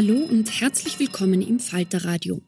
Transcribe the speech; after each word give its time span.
Hallo 0.00 0.14
und 0.14 0.60
herzlich 0.60 1.00
willkommen 1.00 1.42
im 1.42 1.58
Falter 1.58 2.04
Radio. 2.04 2.40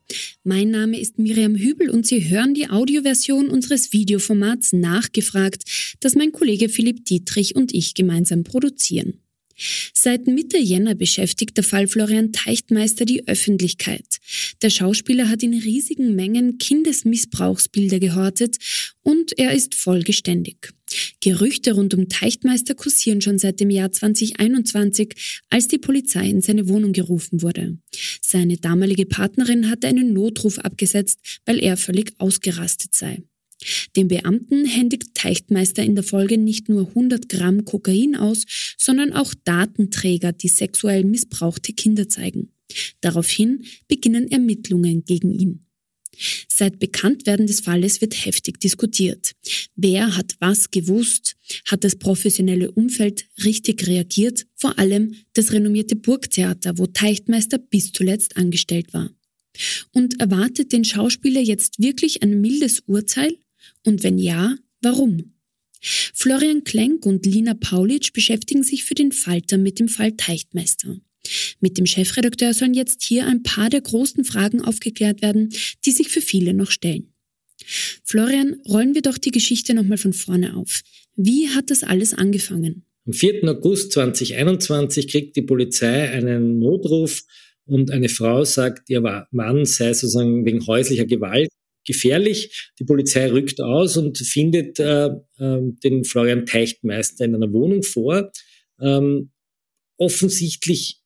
Mein 0.44 0.70
Name 0.70 1.00
ist 1.00 1.18
Miriam 1.18 1.56
Hübel 1.56 1.90
und 1.90 2.06
Sie 2.06 2.30
hören 2.30 2.54
die 2.54 2.70
Audioversion 2.70 3.48
unseres 3.48 3.92
Videoformats 3.92 4.72
Nachgefragt, 4.72 5.64
das 5.98 6.14
mein 6.14 6.30
Kollege 6.30 6.68
Philipp 6.68 7.06
Dietrich 7.06 7.56
und 7.56 7.74
ich 7.74 7.94
gemeinsam 7.94 8.44
produzieren. 8.44 9.14
Seit 9.92 10.28
Mitte 10.28 10.58
Jänner 10.58 10.94
beschäftigt 10.94 11.56
der 11.56 11.64
Fall 11.64 11.88
Florian 11.88 12.30
Teichtmeister 12.30 13.04
die 13.04 13.26
Öffentlichkeit. 13.26 14.20
Der 14.62 14.70
Schauspieler 14.70 15.28
hat 15.28 15.42
in 15.42 15.54
riesigen 15.54 16.14
Mengen 16.14 16.58
Kindesmissbrauchsbilder 16.58 17.98
gehortet 17.98 18.58
und 19.02 19.36
er 19.36 19.54
ist 19.54 19.74
vollgeständig. 19.74 20.72
Gerüchte 21.20 21.72
rund 21.72 21.94
um 21.94 22.08
Teichtmeister 22.08 22.74
kursieren 22.74 23.20
schon 23.20 23.38
seit 23.38 23.60
dem 23.60 23.70
Jahr 23.70 23.92
2021, 23.92 25.42
als 25.50 25.68
die 25.68 25.78
Polizei 25.78 26.28
in 26.28 26.40
seine 26.40 26.68
Wohnung 26.68 26.92
gerufen 26.92 27.42
wurde. 27.42 27.78
Seine 28.22 28.56
damalige 28.56 29.06
Partnerin 29.06 29.70
hatte 29.70 29.86
einen 29.86 30.12
Notruf 30.12 30.58
abgesetzt, 30.58 31.18
weil 31.46 31.62
er 31.62 31.76
völlig 31.76 32.12
ausgerastet 32.18 32.94
sei. 32.94 33.22
Dem 33.96 34.08
Beamten 34.08 34.64
händigt 34.64 35.14
Teichtmeister 35.14 35.82
in 35.82 35.94
der 35.94 36.04
Folge 36.04 36.38
nicht 36.38 36.68
nur 36.68 36.88
100 36.88 37.28
Gramm 37.28 37.64
Kokain 37.64 38.16
aus, 38.16 38.46
sondern 38.78 39.12
auch 39.12 39.34
Datenträger, 39.44 40.32
die 40.32 40.48
sexuell 40.48 41.04
missbrauchte 41.04 41.72
Kinder 41.72 42.08
zeigen. 42.08 42.52
Daraufhin 43.00 43.64
beginnen 43.88 44.30
Ermittlungen 44.30 45.04
gegen 45.04 45.32
ihn. 45.32 45.66
Seit 46.48 46.78
Bekanntwerden 46.78 47.46
des 47.46 47.60
Falles 47.60 48.00
wird 48.00 48.26
heftig 48.26 48.60
diskutiert. 48.60 49.32
Wer 49.74 50.16
hat 50.16 50.36
was 50.38 50.70
gewusst? 50.70 51.36
Hat 51.66 51.84
das 51.84 51.96
professionelle 51.96 52.70
Umfeld 52.70 53.26
richtig 53.44 53.86
reagiert? 53.86 54.46
Vor 54.56 54.78
allem 54.78 55.14
das 55.32 55.52
renommierte 55.52 55.96
Burgtheater, 55.96 56.76
wo 56.78 56.86
Teichtmeister 56.86 57.58
bis 57.58 57.92
zuletzt 57.92 58.36
angestellt 58.36 58.92
war. 58.92 59.10
Und 59.92 60.20
erwartet 60.20 60.72
den 60.72 60.84
Schauspieler 60.84 61.40
jetzt 61.40 61.80
wirklich 61.80 62.22
ein 62.22 62.40
mildes 62.40 62.80
Urteil? 62.80 63.36
Und 63.84 64.02
wenn 64.02 64.18
ja, 64.18 64.56
warum? 64.80 65.34
Florian 65.80 66.64
Klenk 66.64 67.06
und 67.06 67.24
Lina 67.24 67.54
Paulitsch 67.54 68.12
beschäftigen 68.12 68.62
sich 68.62 68.84
für 68.84 68.94
den 68.94 69.12
Falter 69.12 69.56
mit 69.56 69.78
dem 69.78 69.88
Fall 69.88 70.12
Teichtmeister. 70.12 71.00
Mit 71.60 71.78
dem 71.78 71.86
Chefredakteur 71.86 72.54
sollen 72.54 72.74
jetzt 72.74 73.02
hier 73.02 73.26
ein 73.26 73.42
paar 73.42 73.70
der 73.70 73.80
großen 73.80 74.24
Fragen 74.24 74.62
aufgeklärt 74.62 75.22
werden, 75.22 75.52
die 75.84 75.90
sich 75.90 76.08
für 76.08 76.20
viele 76.20 76.54
noch 76.54 76.70
stellen. 76.70 77.12
Florian, 78.04 78.60
rollen 78.66 78.94
wir 78.94 79.02
doch 79.02 79.18
die 79.18 79.30
Geschichte 79.30 79.74
nochmal 79.74 79.98
von 79.98 80.12
vorne 80.12 80.56
auf. 80.56 80.82
Wie 81.16 81.48
hat 81.50 81.70
das 81.70 81.82
alles 81.82 82.14
angefangen? 82.14 82.84
Am 83.06 83.12
4. 83.12 83.44
August 83.48 83.92
2021 83.92 85.08
kriegt 85.08 85.36
die 85.36 85.42
Polizei 85.42 86.10
einen 86.10 86.58
Notruf 86.58 87.22
und 87.66 87.90
eine 87.90 88.08
Frau 88.08 88.44
sagt, 88.44 88.88
ihr 88.88 89.00
Mann 89.30 89.64
sei 89.64 89.92
sozusagen 89.92 90.44
wegen 90.44 90.66
häuslicher 90.66 91.06
Gewalt 91.06 91.50
gefährlich. 91.86 92.70
Die 92.78 92.84
Polizei 92.84 93.30
rückt 93.30 93.60
aus 93.60 93.96
und 93.96 94.18
findet 94.18 94.78
äh, 94.78 95.06
äh, 95.06 95.60
den 95.82 96.04
Florian 96.04 96.46
Teichtmeister 96.46 97.24
in 97.24 97.34
einer 97.34 97.52
Wohnung 97.52 97.82
vor. 97.82 98.30
Ähm, 98.80 99.30
offensichtlich 99.96 100.99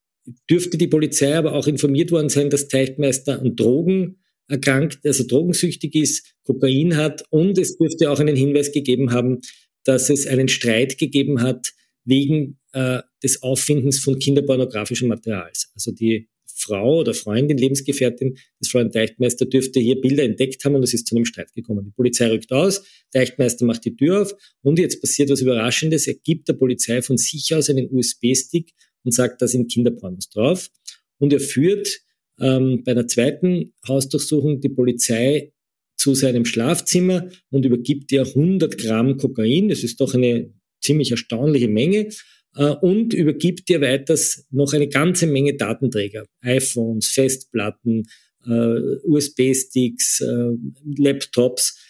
dürfte 0.48 0.78
die 0.78 0.86
Polizei 0.86 1.36
aber 1.36 1.54
auch 1.54 1.66
informiert 1.66 2.10
worden 2.10 2.28
sein, 2.28 2.50
dass 2.50 2.68
Teichtmeister 2.68 3.40
an 3.40 3.56
Drogen 3.56 4.18
erkrankt, 4.48 4.98
also 5.04 5.24
drogensüchtig 5.26 5.94
ist, 5.94 6.34
Kokain 6.44 6.96
hat 6.96 7.24
und 7.30 7.58
es 7.58 7.76
dürfte 7.76 8.10
auch 8.10 8.20
einen 8.20 8.36
Hinweis 8.36 8.72
gegeben 8.72 9.12
haben, 9.12 9.40
dass 9.84 10.10
es 10.10 10.26
einen 10.26 10.48
Streit 10.48 10.98
gegeben 10.98 11.40
hat 11.40 11.72
wegen 12.04 12.58
äh, 12.72 13.00
des 13.22 13.42
Auffindens 13.42 13.98
von 14.00 14.18
kinderpornografischem 14.18 15.08
Materials. 15.08 15.70
Also 15.74 15.92
die 15.92 16.28
Frau 16.56 17.00
oder 17.00 17.14
Freundin, 17.14 17.58
Lebensgefährtin 17.58 18.36
des 18.60 18.68
Florian 18.68 18.90
Deichtmeister 18.92 19.46
dürfte 19.46 19.80
hier 19.80 20.00
Bilder 20.00 20.22
entdeckt 20.22 20.64
haben 20.64 20.74
und 20.74 20.82
es 20.82 20.94
ist 20.94 21.06
zu 21.06 21.16
einem 21.16 21.24
Streit 21.24 21.52
gekommen. 21.52 21.84
Die 21.84 21.90
Polizei 21.90 22.28
rückt 22.28 22.52
aus, 22.52 22.84
Deichtmeister 23.12 23.64
macht 23.64 23.84
die 23.84 23.96
Tür 23.96 24.22
auf 24.22 24.34
und 24.62 24.78
jetzt 24.78 25.00
passiert 25.00 25.30
was 25.30 25.40
Überraschendes. 25.40 26.06
Er 26.06 26.14
gibt 26.14 26.48
der 26.48 26.54
Polizei 26.54 27.02
von 27.02 27.16
sich 27.16 27.54
aus 27.54 27.70
einen 27.70 27.88
USB-Stick 27.90 28.72
und 29.04 29.12
sagt, 29.12 29.42
da 29.42 29.46
sind 29.46 29.70
Kinderpornos 29.70 30.28
drauf. 30.30 30.70
Und 31.18 31.32
er 31.32 31.40
führt 31.40 32.00
ähm, 32.40 32.82
bei 32.84 32.92
einer 32.92 33.06
zweiten 33.06 33.72
Hausdurchsuchung 33.86 34.60
die 34.60 34.68
Polizei 34.68 35.52
zu 35.96 36.14
seinem 36.14 36.44
Schlafzimmer 36.44 37.28
und 37.50 37.64
übergibt 37.64 38.10
ihr 38.12 38.22
100 38.22 38.76
Gramm 38.78 39.16
Kokain. 39.16 39.68
Das 39.68 39.84
ist 39.84 40.00
doch 40.00 40.14
eine 40.14 40.52
ziemlich 40.80 41.10
erstaunliche 41.12 41.68
Menge. 41.68 42.08
Äh, 42.56 42.70
und 42.70 43.14
übergibt 43.14 43.68
dir 43.68 43.80
weiters 43.80 44.46
noch 44.50 44.72
eine 44.72 44.88
ganze 44.88 45.26
Menge 45.26 45.54
Datenträger, 45.54 46.26
iPhones, 46.40 47.08
Festplatten, 47.08 48.04
äh, 48.46 48.96
USB-Sticks, 49.04 50.20
äh, 50.20 50.50
Laptops 50.98 51.80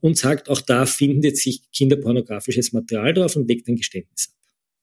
und 0.00 0.16
sagt, 0.16 0.48
auch 0.48 0.62
da 0.62 0.86
findet 0.86 1.36
sich 1.36 1.70
kinderpornografisches 1.72 2.72
Material 2.72 3.12
drauf 3.12 3.36
und 3.36 3.46
legt 3.50 3.68
ein 3.68 3.76
Geständnis 3.76 4.30
ab. 4.30 4.37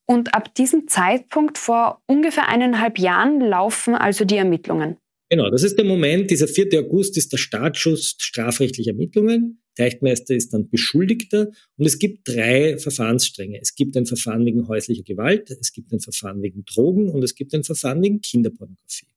Und 0.07 0.35
ab 0.35 0.53
diesem 0.55 0.87
Zeitpunkt 0.87 1.57
vor 1.57 2.01
ungefähr 2.05 2.47
eineinhalb 2.47 2.99
Jahren 2.99 3.39
laufen 3.41 3.95
also 3.95 4.23
die 4.25 4.37
Ermittlungen. 4.37 4.97
Genau, 5.29 5.49
das 5.49 5.63
ist 5.63 5.77
der 5.77 5.85
Moment, 5.85 6.29
dieser 6.29 6.47
4. 6.47 6.67
August 6.81 7.17
ist 7.17 7.33
der 7.33 7.37
Startschuss 7.37 8.15
strafrechtlicher 8.19 8.91
Ermittlungen. 8.91 9.61
Teichtmeister 9.75 10.35
ist 10.35 10.53
dann 10.53 10.69
Beschuldigter 10.69 11.51
und 11.77 11.85
es 11.85 11.97
gibt 11.97 12.27
drei 12.27 12.77
Verfahrensstränge. 12.77 13.59
Es 13.59 13.75
gibt 13.75 13.97
ein 13.97 14.05
Verfahren 14.05 14.45
wegen 14.45 14.67
häuslicher 14.67 15.03
Gewalt, 15.03 15.49
es 15.49 15.73
gibt 15.73 15.91
ein 15.91 15.99
Verfahren 15.99 16.43
wegen 16.43 16.63
Drogen 16.65 17.09
und 17.09 17.23
es 17.23 17.35
gibt 17.35 17.53
ein 17.55 17.63
Verfahren 17.63 18.01
wegen 18.03 18.21
Kinderpornografie. 18.21 19.07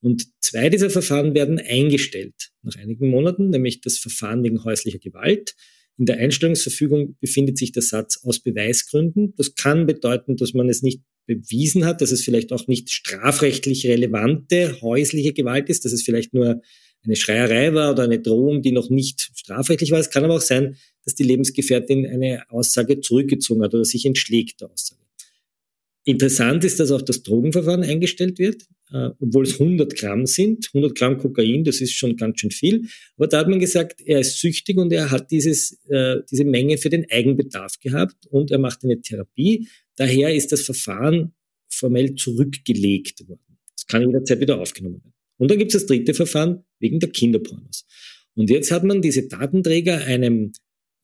Und 0.00 0.26
zwei 0.40 0.68
dieser 0.68 0.90
Verfahren 0.90 1.34
werden 1.34 1.58
eingestellt 1.58 2.50
nach 2.62 2.76
einigen 2.76 3.08
Monaten, 3.08 3.48
nämlich 3.48 3.80
das 3.80 3.98
Verfahren 3.98 4.42
wegen 4.42 4.62
häuslicher 4.64 4.98
Gewalt. 4.98 5.54
In 5.96 6.06
der 6.06 6.18
Einstellungsverfügung 6.18 7.16
befindet 7.20 7.56
sich 7.56 7.72
der 7.72 7.82
Satz 7.82 8.20
aus 8.24 8.40
Beweisgründen. 8.40 9.34
Das 9.36 9.54
kann 9.54 9.86
bedeuten, 9.86 10.36
dass 10.36 10.52
man 10.52 10.68
es 10.68 10.82
nicht 10.82 11.02
bewiesen 11.26 11.84
hat, 11.84 12.00
dass 12.00 12.10
es 12.10 12.22
vielleicht 12.22 12.52
auch 12.52 12.66
nicht 12.66 12.90
strafrechtlich 12.90 13.86
relevante 13.86 14.80
häusliche 14.82 15.32
Gewalt 15.32 15.68
ist, 15.68 15.84
dass 15.84 15.92
es 15.92 16.02
vielleicht 16.02 16.34
nur 16.34 16.60
eine 17.04 17.16
Schreierei 17.16 17.74
war 17.74 17.92
oder 17.92 18.02
eine 18.04 18.20
Drohung, 18.20 18.62
die 18.62 18.72
noch 18.72 18.90
nicht 18.90 19.30
strafrechtlich 19.34 19.90
war. 19.90 20.00
Es 20.00 20.10
kann 20.10 20.24
aber 20.24 20.36
auch 20.36 20.40
sein, 20.40 20.76
dass 21.04 21.14
die 21.14 21.22
Lebensgefährtin 21.22 22.06
eine 22.06 22.50
Aussage 22.50 23.00
zurückgezogen 23.00 23.62
hat 23.62 23.74
oder 23.74 23.84
sich 23.84 24.04
entschlägt 24.06 24.60
der 24.60 24.70
Aussage. 24.70 25.02
Interessant 26.04 26.64
ist, 26.64 26.80
dass 26.80 26.90
auch 26.90 27.02
das 27.02 27.22
Drogenverfahren 27.22 27.82
eingestellt 27.82 28.38
wird, 28.38 28.66
äh, 28.94 29.10
obwohl 29.18 29.44
es 29.44 29.60
100 29.60 29.96
Gramm 29.96 30.24
sind. 30.24 30.68
100 30.72 30.96
Gramm 30.96 31.18
Kokain, 31.18 31.64
das 31.64 31.80
ist 31.80 31.94
schon 31.94 32.16
ganz 32.16 32.38
schön 32.40 32.52
viel. 32.52 32.82
Aber 33.16 33.26
da 33.26 33.38
hat 33.38 33.48
man 33.48 33.58
gesagt, 33.58 34.00
er 34.00 34.20
ist 34.20 34.38
süchtig 34.38 34.76
und 34.76 34.92
er 34.92 35.10
hat 35.10 35.32
dieses, 35.32 35.80
äh, 35.88 36.18
diese 36.30 36.44
Menge 36.44 36.78
für 36.78 36.90
den 36.90 37.10
Eigenbedarf 37.10 37.80
gehabt 37.80 38.28
und 38.28 38.52
er 38.52 38.58
macht 38.58 38.84
eine 38.84 39.00
Therapie. 39.00 39.66
Daher 39.96 40.32
ist 40.32 40.52
das 40.52 40.62
Verfahren 40.62 41.32
formell 41.68 42.14
zurückgelegt 42.14 43.28
worden. 43.28 43.58
Das 43.74 43.84
kann 43.86 44.06
jederzeit 44.06 44.40
wieder 44.40 44.60
aufgenommen 44.60 45.02
werden. 45.02 45.12
Und 45.38 45.50
dann 45.50 45.58
gibt 45.58 45.74
es 45.74 45.80
das 45.80 45.88
dritte 45.88 46.14
Verfahren 46.14 46.62
wegen 46.78 47.00
der 47.00 47.10
Kinderpornos. 47.10 47.84
Und 48.36 48.48
jetzt 48.48 48.70
hat 48.70 48.84
man 48.84 49.02
diese 49.02 49.26
Datenträger 49.26 50.04
einem 50.04 50.52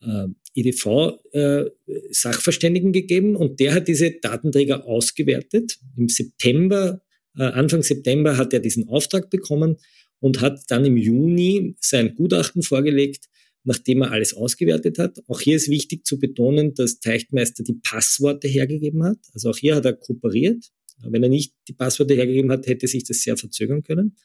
äh, 0.00 0.28
EDV-Sachverständigen 0.54 2.90
äh, 2.90 3.00
gegeben 3.00 3.34
und 3.34 3.58
der 3.58 3.74
hat 3.74 3.88
diese 3.88 4.12
Datenträger 4.12 4.86
ausgewertet. 4.86 5.80
Im 5.96 6.08
September, 6.08 7.02
Anfang 7.42 7.82
September 7.82 8.36
hat 8.36 8.52
er 8.52 8.60
diesen 8.60 8.88
Auftrag 8.88 9.30
bekommen 9.30 9.76
und 10.20 10.40
hat 10.40 10.60
dann 10.68 10.84
im 10.84 10.96
Juni 10.96 11.76
sein 11.80 12.14
Gutachten 12.14 12.62
vorgelegt, 12.62 13.26
nachdem 13.64 14.02
er 14.02 14.12
alles 14.12 14.34
ausgewertet 14.34 14.98
hat. 14.98 15.18
Auch 15.26 15.40
hier 15.40 15.56
ist 15.56 15.68
wichtig 15.68 16.06
zu 16.06 16.18
betonen, 16.18 16.74
dass 16.74 17.00
Teichtmeister 17.00 17.64
die 17.64 17.78
Passworte 17.82 18.48
hergegeben 18.48 19.02
hat. 19.04 19.18
Also 19.32 19.50
auch 19.50 19.56
hier 19.56 19.76
hat 19.76 19.84
er 19.84 19.94
kooperiert. 19.94 20.66
Wenn 21.02 21.22
er 21.22 21.28
nicht 21.28 21.54
die 21.68 21.72
Passworte 21.72 22.14
hergegeben 22.14 22.50
hat, 22.50 22.66
hätte 22.66 22.86
sich 22.86 23.04
das 23.04 23.22
sehr 23.22 23.36
verzögern 23.36 23.82
können. 23.82 24.16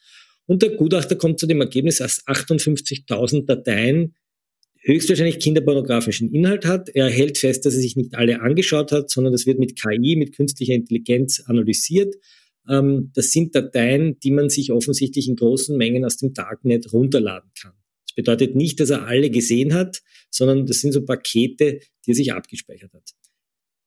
Und 0.46 0.62
der 0.62 0.70
Gutachter 0.70 1.16
kommt 1.16 1.40
zu 1.40 1.46
dem 1.46 1.60
Ergebnis, 1.60 1.98
dass 1.98 2.24
58.000 2.26 3.46
Dateien 3.46 4.14
höchstwahrscheinlich 4.80 5.40
kinderpornografischen 5.40 6.32
Inhalt 6.32 6.64
hat. 6.64 6.88
Er 6.90 7.10
hält 7.10 7.38
fest, 7.38 7.66
dass 7.66 7.74
er 7.74 7.80
sich 7.80 7.96
nicht 7.96 8.14
alle 8.14 8.40
angeschaut 8.40 8.92
hat, 8.92 9.10
sondern 9.10 9.32
das 9.32 9.46
wird 9.46 9.58
mit 9.58 9.80
KI, 9.80 10.16
mit 10.16 10.34
künstlicher 10.36 10.74
Intelligenz 10.74 11.42
analysiert. 11.46 12.14
Ähm, 12.68 13.10
das 13.14 13.30
sind 13.30 13.54
Dateien, 13.54 14.18
die 14.20 14.30
man 14.30 14.48
sich 14.48 14.72
offensichtlich 14.72 15.28
in 15.28 15.36
großen 15.36 15.76
Mengen 15.76 16.04
aus 16.04 16.16
dem 16.16 16.32
Darknet 16.32 16.92
runterladen 16.92 17.50
kann. 17.60 17.72
Das 18.06 18.14
bedeutet 18.14 18.54
nicht, 18.54 18.80
dass 18.80 18.90
er 18.90 19.06
alle 19.06 19.30
gesehen 19.30 19.74
hat, 19.74 20.02
sondern 20.30 20.66
das 20.66 20.80
sind 20.80 20.92
so 20.92 21.04
Pakete, 21.04 21.80
die 22.04 22.10
er 22.10 22.14
sich 22.14 22.32
abgespeichert 22.32 22.92
hat. 22.92 23.10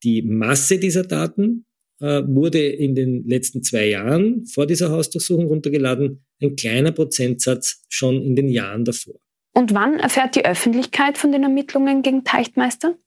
Die 0.03 0.21
Masse 0.21 0.79
dieser 0.79 1.03
Daten 1.03 1.65
äh, 1.99 2.21
wurde 2.25 2.65
in 2.65 2.95
den 2.95 3.27
letzten 3.27 3.63
zwei 3.63 3.87
Jahren 3.87 4.45
vor 4.45 4.65
dieser 4.65 4.89
Hausdurchsuchung 4.91 5.47
runtergeladen, 5.47 6.23
ein 6.41 6.55
kleiner 6.55 6.91
Prozentsatz 6.91 7.83
schon 7.89 8.21
in 8.21 8.35
den 8.35 8.47
Jahren 8.47 8.85
davor. 8.85 9.19
Und 9.53 9.73
wann 9.73 9.99
erfährt 9.99 10.35
die 10.35 10.45
Öffentlichkeit 10.45 11.17
von 11.17 11.31
den 11.31 11.43
Ermittlungen 11.43 12.01
gegen 12.01 12.23
Teichtmeister? 12.23 12.97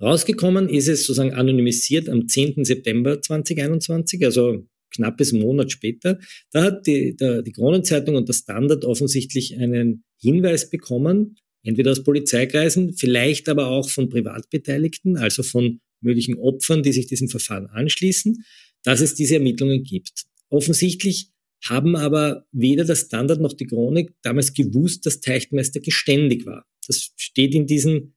Rausgekommen 0.00 0.68
ist 0.68 0.88
es 0.88 1.06
sozusagen 1.06 1.32
anonymisiert 1.32 2.08
am 2.08 2.28
10. 2.28 2.64
September 2.64 3.20
2021, 3.20 4.24
also 4.24 4.66
knappes 4.94 5.32
Monat 5.32 5.72
später. 5.72 6.18
Da 6.50 6.64
hat 6.64 6.86
die, 6.86 7.16
der, 7.16 7.42
die 7.42 7.52
Kronenzeitung 7.52 8.14
und 8.14 8.28
der 8.28 8.34
Standard 8.34 8.84
offensichtlich 8.84 9.58
einen 9.58 10.04
Hinweis 10.20 10.70
bekommen, 10.70 11.36
entweder 11.64 11.92
aus 11.92 12.04
Polizeikreisen, 12.04 12.94
vielleicht 12.94 13.48
aber 13.48 13.68
auch 13.68 13.88
von 13.88 14.08
Privatbeteiligten, 14.08 15.16
also 15.16 15.42
von 15.42 15.80
möglichen 16.00 16.36
Opfern, 16.38 16.82
die 16.82 16.92
sich 16.92 17.06
diesem 17.06 17.28
Verfahren 17.28 17.66
anschließen, 17.66 18.44
dass 18.82 19.00
es 19.00 19.14
diese 19.14 19.34
Ermittlungen 19.34 19.84
gibt. 19.84 20.24
Offensichtlich 20.48 21.30
haben 21.64 21.94
aber 21.94 22.44
weder 22.50 22.84
der 22.84 22.96
Standard 22.96 23.40
noch 23.40 23.52
die 23.52 23.66
Chronik 23.66 24.12
damals 24.22 24.52
gewusst, 24.52 25.06
dass 25.06 25.20
Teichtmeister 25.20 25.80
geständig 25.80 26.44
war. 26.44 26.66
Das 26.86 27.12
steht 27.16 27.54
in 27.54 27.66
diesen 27.66 28.14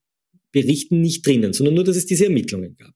Berichten 0.51 1.01
nicht 1.01 1.25
drinnen, 1.25 1.53
sondern 1.53 1.75
nur, 1.75 1.83
dass 1.83 1.97
es 1.97 2.05
diese 2.05 2.25
Ermittlungen 2.25 2.75
gab. 2.77 2.93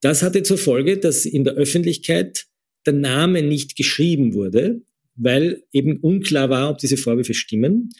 Das 0.00 0.22
hatte 0.22 0.42
zur 0.42 0.58
Folge, 0.58 0.98
dass 0.98 1.24
in 1.24 1.44
der 1.44 1.54
Öffentlichkeit 1.54 2.46
der 2.86 2.94
Name 2.94 3.42
nicht 3.42 3.76
geschrieben 3.76 4.34
wurde, 4.34 4.82
weil 5.14 5.62
eben 5.72 5.98
unklar 6.00 6.50
war, 6.50 6.70
ob 6.70 6.78
diese 6.78 6.96
Vorwürfe 6.96 7.34
stimmen. 7.34 7.90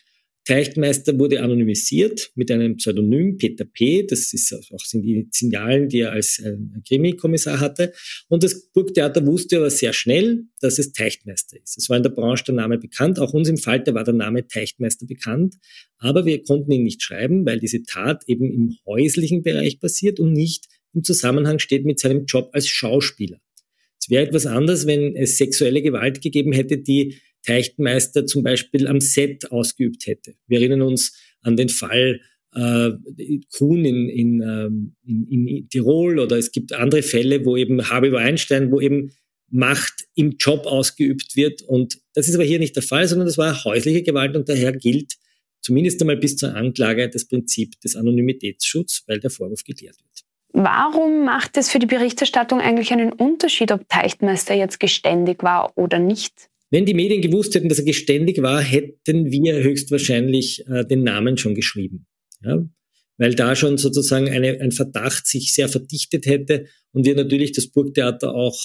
Teichtmeister 0.44 1.17
wurde 1.20 1.40
anonymisiert 1.40 2.32
mit 2.34 2.50
einem 2.50 2.76
Pseudonym 2.76 3.37
Peter 3.37 3.64
P. 3.64 4.05
Das 4.05 4.32
ist 4.32 4.52
auch 4.52 4.84
sind 4.84 5.02
die 5.02 5.29
Signalen, 5.31 5.88
die 5.88 6.00
er 6.00 6.12
als 6.12 6.40
äh, 6.40 6.56
Krimi-Kommissar 6.88 7.61
hatte. 7.61 7.93
Und 8.29 8.43
das 8.43 8.69
Burgtheater 8.73 9.25
wusste 9.25 9.58
aber 9.58 9.70
sehr 9.70 9.93
schnell, 9.93 10.46
dass 10.61 10.81
es 10.81 10.93
Teichtmeister 10.93 11.58
ist. 11.62 11.78
Es 11.78 11.88
war 11.88 11.96
in 11.96 12.02
der 12.02 12.11
Branche 12.11 12.44
der 12.44 12.56
Name 12.56 12.78
bekannt. 12.78 13.20
Auch 13.20 13.32
uns 13.35 13.49
im 13.49 13.56
Falter 13.56 13.94
war 13.94 14.02
der 14.02 14.14
Name 14.14 14.49
Teichtmeister 14.49 15.06
bekannt. 15.06 15.55
Aber 15.99 16.26
wir 16.26 16.43
konnten 16.43 16.73
ihn 16.73 16.82
nicht 16.82 17.02
schreiben, 17.02 17.46
weil 17.46 17.61
diese 17.61 17.85
Tat 17.85 18.25
eben 18.26 18.52
im 18.52 18.76
häuslichen 18.85 19.44
Bereich 19.44 19.78
passiert 19.78 20.19
und 20.19 20.32
nicht 20.32 20.67
im 20.93 21.05
Zusammenhang 21.05 21.61
steht 21.61 21.85
mit 21.85 22.00
seinem 22.00 22.26
Job 22.26 22.50
als 22.52 22.67
Schauspieler. 22.67 23.38
Es 24.02 24.10
wäre 24.10 24.26
etwas 24.26 24.46
anders, 24.46 24.88
wenn 24.88 25.14
es 25.14 25.38
sexuelle 25.38 25.81
Gewalt 25.81 26.20
gegeben 26.20 26.52
hätte, 26.52 26.76
die 26.76 27.19
Teichtmeister 27.44 28.26
zum 28.26 28.43
Beispiel 28.43 28.88
am 28.88 29.00
Set 29.00 29.52
ausgeübt 29.52 30.08
hätte. 30.08 30.34
Wir 30.49 30.58
erinnern 30.58 30.82
uns 30.82 31.16
an 31.40 31.56
den 31.56 31.69
Fall 31.69 32.20
äh, 32.52 32.90
Kuhn 33.56 33.84
in, 33.84 34.08
in, 34.08 34.40
ähm, 34.43 34.96
in, 35.06 35.46
in 35.46 35.69
Tirol 35.69 36.19
oder 36.19 36.37
es 36.37 36.50
gibt 36.50 36.72
andere 36.72 37.02
Fälle, 37.02 37.44
wo 37.44 37.56
eben 37.56 37.88
Harvey 37.90 38.10
Weinstein, 38.10 38.72
wo 38.72 38.81
eben 38.81 39.12
Macht 39.50 40.06
im 40.16 40.37
Job 40.37 40.66
ausgeübt 40.66 41.37
wird. 41.37 41.62
Und 41.62 42.00
das 42.14 42.28
ist 42.28 42.34
aber 42.34 42.44
hier 42.44 42.58
nicht 42.58 42.75
der 42.75 42.82
Fall, 42.82 43.06
sondern 43.06 43.28
das 43.28 43.38
war 43.38 43.64
häusliche 43.64 44.02
Gewalt 44.02 44.34
und 44.34 44.49
daher 44.49 44.73
gilt 44.73 45.12
zumindest 45.61 46.00
einmal 46.00 46.16
bis 46.16 46.37
zur 46.37 46.56
Anklage 46.56 47.09
das 47.09 47.28
Prinzip 47.28 47.80
des 47.82 47.94
Anonymitätsschutzes, 47.94 49.04
weil 49.06 49.21
der 49.21 49.30
Vorwurf 49.30 49.62
geklärt 49.62 49.97
wird. 49.97 50.31
Warum 50.52 51.25
macht 51.25 51.56
es 51.56 51.71
für 51.71 51.78
die 51.78 51.87
Berichterstattung 51.87 52.61
eigentlich 52.61 52.92
einen 52.92 53.12
Unterschied, 53.12 53.73
ob 53.73 53.88
Teichtmeister 53.88 54.54
jetzt 54.54 54.80
geständig 54.80 55.42
war 55.42 55.76
oder 55.76 55.99
nicht? 55.99 56.50
Wenn 56.71 56.87
die 56.87 56.94
Medien 56.94 57.23
gewusst 57.23 57.54
hätten, 57.54 57.68
dass 57.68 57.78
er 57.78 57.85
geständig 57.85 58.42
war, 58.42 58.61
hätten 58.61 59.30
wir 59.30 59.62
höchstwahrscheinlich 59.62 60.66
äh, 60.68 60.85
den 60.85 61.04
Namen 61.04 61.37
schon 61.37 61.54
geschrieben. 61.54 62.06
Ja? 62.42 62.64
Weil 63.18 63.35
da 63.35 63.56
schon 63.56 63.78
sozusagen 63.78 64.28
eine, 64.28 64.61
ein 64.61 64.73
Verdacht 64.73 65.26
sich 65.26 65.54
sehr 65.54 65.68
verdichtet 65.68 66.26
hätte 66.26 66.66
und 66.92 67.06
wir 67.06 67.14
natürlich 67.14 67.52
das 67.52 67.68
Burgtheater 67.68 68.35
auch 68.35 68.59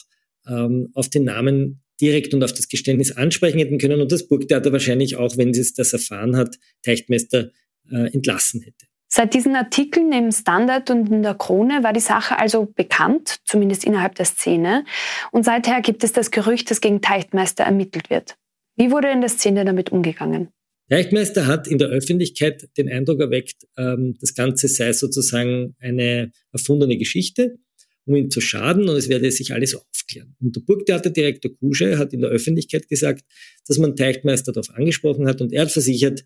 ähm, 0.48 0.90
auf 0.94 1.10
den 1.10 1.24
Namen 1.24 1.84
direkt 2.00 2.34
und 2.34 2.44
auf 2.44 2.54
das 2.54 2.68
Geständnis 2.68 3.12
ansprechen 3.12 3.60
hätten 3.60 3.78
können 3.78 4.02
und 4.02 4.12
das 4.12 4.28
Burgtheater 4.28 4.72
wahrscheinlich 4.72 5.16
auch, 5.16 5.38
wenn 5.38 5.50
es 5.50 5.74
das 5.74 5.94
erfahren 5.94 6.36
hat, 6.36 6.58
Teichtmeister 6.84 7.52
äh, 7.90 8.14
entlassen 8.14 8.62
hätte. 8.62 8.88
Seit 9.10 9.34
diesen 9.34 9.56
Artikeln 9.56 10.12
im 10.12 10.32
Standard 10.32 10.90
und 10.90 11.10
in 11.10 11.24
der 11.24 11.34
Krone 11.34 11.82
war 11.84 11.94
die 11.94 12.00
Sache 12.02 12.38
also 12.38 12.66
bekannt, 12.66 13.38
zumindest 13.46 13.86
innerhalb 13.86 14.16
der 14.16 14.26
Szene. 14.26 14.84
Und 15.32 15.46
seither 15.46 15.82
gibt 15.82 16.04
es 16.04 16.12
das 16.12 16.30
Gerücht, 16.32 16.70
dass 16.70 16.82
gegen 16.82 17.02
Teichtmeister 17.02 17.64
ermittelt 17.64 18.10
wird. 18.10 18.36
Wie 18.76 18.92
wurde 18.92 19.10
in 19.10 19.22
der 19.22 19.30
Szene 19.30 19.64
damit 19.66 19.92
umgegangen? 19.92 20.50
Teichtmeister 20.90 21.48
hat 21.48 21.68
in 21.68 21.78
der 21.78 21.90
Öffentlichkeit 21.90 22.70
den 22.78 22.90
Eindruck 22.90 23.20
erweckt, 23.20 23.68
ähm, 23.78 24.16
das 24.20 24.34
Ganze 24.36 24.68
sei 24.68 24.94
sozusagen 24.94 25.76
eine 25.80 26.32
erfundene 26.52 26.98
Geschichte, 26.98 27.58
um 28.06 28.16
ihm 28.16 28.30
zu 28.30 28.40
schaden 28.40 28.88
und 28.88 28.96
es 28.96 29.10
werde 29.10 29.30
sich 29.32 29.54
alles 29.54 29.76
aufklären. 29.76 30.36
Und 30.40 30.56
der 30.56 30.62
Burgtheaterdirektor 30.62 31.52
Kusche 31.60 31.98
hat 31.98 32.14
in 32.14 32.22
der 32.22 32.30
Öffentlichkeit 32.30 32.88
gesagt, 32.88 33.26
dass 33.68 33.78
man 33.78 33.96
Teichtmeister 33.98 34.54
darauf 34.54 34.74
angesprochen 34.76 35.28
hat 35.28 35.42
und 35.42 35.52
er 35.52 35.64
hat 35.64 35.72
versichert, 35.72 36.24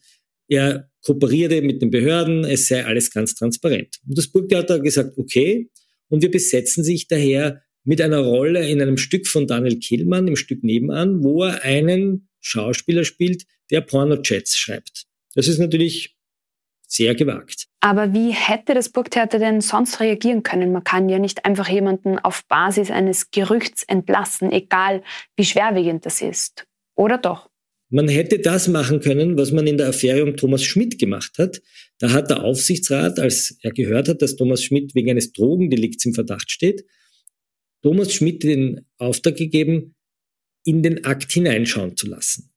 er 0.51 0.89
kooperierte 1.03 1.62
mit 1.62 1.81
den 1.81 1.89
Behörden, 1.89 2.43
es 2.43 2.67
sei 2.67 2.86
alles 2.86 3.10
ganz 3.10 3.36
transparent. 3.36 3.98
Und 4.08 4.17
das 4.17 4.27
Burgtheater 4.27 4.75
hat 4.75 4.84
gesagt, 4.84 5.17
okay, 5.17 5.72
und 6.10 6.22
wir 6.22 6.29
besetzen 6.29 6.84
sich 6.84 7.08
daher 7.08 7.62
mit 7.84 8.01
einer 8.01 8.20
Rolle 8.20 8.70
in 8.70 8.81
einem 8.81 8.98
Stück 8.98 9.27
von 9.27 9.48
Daniel 9.48 9.79
Killmann, 9.79 10.27
im 10.27 10.36
Stück 10.36 10.63
nebenan, 10.63 11.24
wo 11.24 11.43
er 11.43 11.63
einen 11.63 12.27
Schauspieler 12.41 13.05
spielt, 13.05 13.46
der 13.72 13.81
Pornochats 13.81 14.58
schreibt. 14.58 15.05
Das 15.36 15.48
ist 15.48 15.58
natürlich 15.58 16.17
sehr 16.86 17.15
gewagt. 17.15 17.67
Aber 17.79 18.13
wie 18.13 18.31
hätte 18.31 18.74
das 18.74 18.89
Burgtheater 18.89 19.39
denn 19.39 19.62
sonst 19.62 20.01
reagieren 20.01 20.43
können? 20.43 20.74
Man 20.74 20.84
kann 20.84 21.08
ja 21.08 21.17
nicht 21.17 21.46
einfach 21.46 21.70
jemanden 21.70 22.20
auf 22.20 22.46
Basis 22.48 22.91
eines 22.91 23.31
Gerüchts 23.31 23.84
entlassen, 23.84 24.51
egal 24.51 25.01
wie 25.38 25.46
schwerwiegend 25.46 26.05
das 26.05 26.22
ist. 26.22 26.67
Oder 26.96 27.17
doch? 27.17 27.50
Man 27.93 28.07
hätte 28.07 28.39
das 28.39 28.69
machen 28.69 29.01
können, 29.01 29.38
was 29.38 29.51
man 29.51 29.67
in 29.67 29.77
der 29.77 29.89
Affäre 29.89 30.24
um 30.24 30.38
Thomas 30.38 30.63
Schmidt 30.63 30.98
gemacht 30.98 31.38
hat. 31.38 31.62
Da 32.00 32.12
hat 32.12 32.29
der 32.29 32.41
Aufsichtsrat, 32.43 33.19
als 33.19 33.57
er 33.62 33.71
gehört 33.71 34.07
hat, 34.07 34.21
dass 34.21 34.38
Thomas 34.38 34.63
Schmidt 34.63 34.95
wegen 34.95 35.12
eines 35.12 35.33
Drogendelikts 35.33 36.05
im 36.05 36.13
Verdacht 36.13 36.50
steht, 36.50 36.86
Thomas 37.81 38.13
Schmidt 38.13 38.43
den 38.43 38.86
Auftrag 38.98 39.36
gegeben, 39.36 39.95
in 40.63 40.83
den 40.83 41.03
Akt 41.03 41.33
hineinschauen 41.33 41.98
zu 41.98 42.07
lassen. 42.07 42.51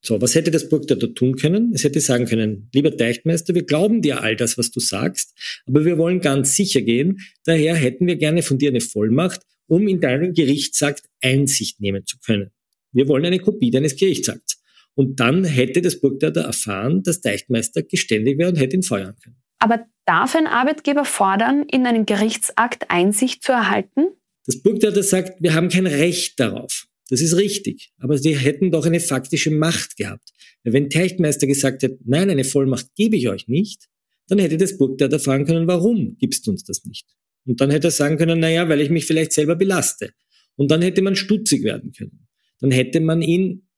So, 0.00 0.20
was 0.20 0.34
hätte 0.34 0.50
das 0.50 0.68
Burgtheater 0.68 1.14
tun 1.14 1.36
können? 1.36 1.72
Es 1.74 1.84
hätte 1.84 2.00
sagen 2.00 2.26
können, 2.26 2.68
lieber 2.74 2.96
Teichtmeister, 2.96 3.54
wir 3.54 3.62
glauben 3.62 4.02
dir 4.02 4.20
all 4.20 4.34
das, 4.34 4.58
was 4.58 4.72
du 4.72 4.80
sagst, 4.80 5.32
aber 5.64 5.84
wir 5.84 5.96
wollen 5.96 6.20
ganz 6.20 6.56
sicher 6.56 6.80
gehen. 6.80 7.20
Daher 7.44 7.76
hätten 7.76 8.08
wir 8.08 8.16
gerne 8.16 8.42
von 8.42 8.58
dir 8.58 8.70
eine 8.70 8.80
Vollmacht, 8.80 9.42
um 9.68 9.86
in 9.86 10.00
deinen 10.00 10.34
Gerichtsakt 10.34 11.04
Einsicht 11.20 11.80
nehmen 11.80 12.04
zu 12.04 12.18
können. 12.18 12.50
Wir 12.90 13.06
wollen 13.06 13.24
eine 13.24 13.38
Kopie 13.38 13.70
deines 13.70 13.94
Gerichtsakts. 13.94 14.61
Und 14.94 15.20
dann 15.20 15.44
hätte 15.44 15.80
das 15.80 16.00
Burgtheater 16.00 16.42
erfahren, 16.42 17.02
dass 17.02 17.20
Deichtmeister 17.20 17.82
geständig 17.82 18.38
wäre 18.38 18.50
und 18.50 18.56
hätte 18.56 18.76
ihn 18.76 18.82
feuern 18.82 19.16
können. 19.22 19.36
Aber 19.58 19.86
darf 20.04 20.34
ein 20.34 20.46
Arbeitgeber 20.46 21.04
fordern, 21.04 21.64
in 21.70 21.86
einen 21.86 22.04
Gerichtsakt 22.04 22.90
Einsicht 22.90 23.42
zu 23.42 23.52
erhalten? 23.52 24.08
Das 24.44 24.60
Burgtheater 24.60 25.02
sagt, 25.02 25.40
wir 25.40 25.54
haben 25.54 25.68
kein 25.68 25.86
Recht 25.86 26.38
darauf. 26.40 26.88
Das 27.08 27.20
ist 27.20 27.36
richtig. 27.36 27.92
Aber 27.98 28.18
sie 28.18 28.36
hätten 28.36 28.70
doch 28.70 28.86
eine 28.86 29.00
faktische 29.00 29.50
Macht 29.50 29.96
gehabt. 29.96 30.32
Wenn 30.64 30.90
Teichtmeister 30.90 31.46
gesagt 31.46 31.82
hätte, 31.82 31.98
nein, 32.04 32.30
eine 32.30 32.44
Vollmacht 32.44 32.94
gebe 32.96 33.16
ich 33.16 33.28
euch 33.28 33.48
nicht, 33.48 33.88
dann 34.28 34.38
hätte 34.38 34.56
das 34.56 34.78
Burgtheater 34.78 35.18
fragen 35.18 35.46
können, 35.46 35.66
warum 35.66 36.16
gibst 36.18 36.46
du 36.46 36.52
uns 36.52 36.64
das 36.64 36.84
nicht? 36.84 37.06
Und 37.44 37.60
dann 37.60 37.70
hätte 37.70 37.88
er 37.88 37.92
sagen 37.92 38.18
können, 38.18 38.40
naja, 38.40 38.68
weil 38.68 38.80
ich 38.80 38.90
mich 38.90 39.04
vielleicht 39.04 39.32
selber 39.32 39.56
belaste. 39.56 40.12
Und 40.56 40.70
dann 40.70 40.82
hätte 40.82 41.02
man 41.02 41.16
stutzig 41.16 41.64
werden 41.64 41.92
können. 41.92 42.26
Dann 42.60 42.70
hätte 42.70 43.00
man 43.00 43.22
ihn 43.22 43.68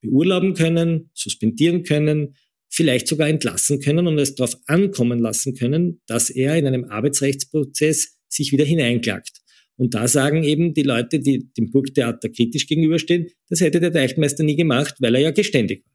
beurlauben 0.00 0.54
können, 0.54 1.10
suspendieren 1.14 1.82
können, 1.82 2.36
vielleicht 2.68 3.08
sogar 3.08 3.28
entlassen 3.28 3.80
können 3.80 4.06
und 4.06 4.18
es 4.18 4.34
darauf 4.34 4.56
ankommen 4.66 5.18
lassen 5.18 5.54
können, 5.54 6.00
dass 6.06 6.30
er 6.30 6.56
in 6.56 6.66
einem 6.66 6.84
Arbeitsrechtsprozess 6.84 8.16
sich 8.28 8.52
wieder 8.52 8.64
hineinklagt. 8.64 9.40
Und 9.76 9.94
da 9.94 10.06
sagen 10.08 10.44
eben 10.44 10.74
die 10.74 10.82
Leute, 10.82 11.20
die 11.20 11.50
dem 11.56 11.70
Burgtheater 11.70 12.28
kritisch 12.28 12.66
gegenüberstehen, 12.66 13.28
das 13.48 13.60
hätte 13.60 13.80
der 13.80 13.90
Deichtmeister 13.90 14.44
nie 14.44 14.56
gemacht, 14.56 14.96
weil 15.00 15.14
er 15.14 15.20
ja 15.22 15.30
geständig 15.30 15.84
war. 15.84 15.92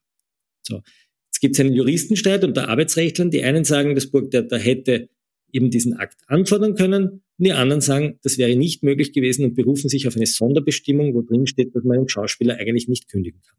So. 0.64 0.82
Jetzt 1.28 1.40
gibt 1.40 1.56
es 1.56 1.60
einen 1.60 1.74
Juristenstreit 1.74 2.44
unter 2.44 2.70
Arbeitsrechtlern. 2.70 3.30
Die 3.30 3.44
einen 3.44 3.64
sagen, 3.64 3.94
das 3.94 4.08
Burgtheater 4.08 4.58
hätte 4.58 5.10
eben 5.52 5.70
diesen 5.70 5.94
Akt 5.94 6.18
anfordern 6.28 6.76
können 6.76 7.22
und 7.38 7.46
die 7.46 7.52
anderen 7.54 7.82
sagen, 7.82 8.20
das 8.24 8.38
wäre 8.38 8.56
nicht 8.56 8.84
möglich 8.84 9.14
gewesen 9.14 9.46
und 9.46 9.54
berufen 9.54 9.90
sich 9.90 10.08
auf 10.08 10.16
eine 10.16 10.26
Sonderbestimmung, 10.26 11.14
wo 11.14 11.22
drin 11.22 11.46
steht, 11.46 11.76
dass 11.76 11.84
man 11.84 11.98
einen 11.98 12.10
Schauspieler 12.10 12.56
eigentlich 12.56 12.88
nicht 12.88 13.08
kündigen 13.10 13.42
kann. 13.42 13.58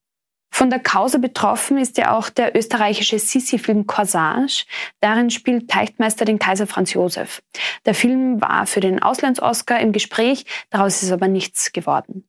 Von 0.51 0.71
der 0.71 0.79
Causa 0.79 1.19
betroffen 1.19 1.77
ist 1.77 1.99
ja 1.99 2.17
auch 2.17 2.31
der 2.31 2.57
österreichische 2.57 3.19
Sissi-Film 3.19 3.87
Corsage. 3.87 4.65
Darin 5.01 5.31
spielt 5.31 5.69
Teichtmeister 5.69 6.25
den 6.25 6.39
Kaiser 6.39 6.67
Franz 6.67 6.95
Josef. 6.95 7.43
Der 7.85 7.95
Film 7.95 8.41
war 8.41 8.67
für 8.67 8.81
den 8.81 9.03
Auslands-Oscar 9.03 9.81
im 9.81 9.93
Gespräch, 9.93 10.45
daraus 10.71 11.03
ist 11.03 11.13
aber 11.13 11.29
nichts 11.29 11.73
geworden. 11.73 12.25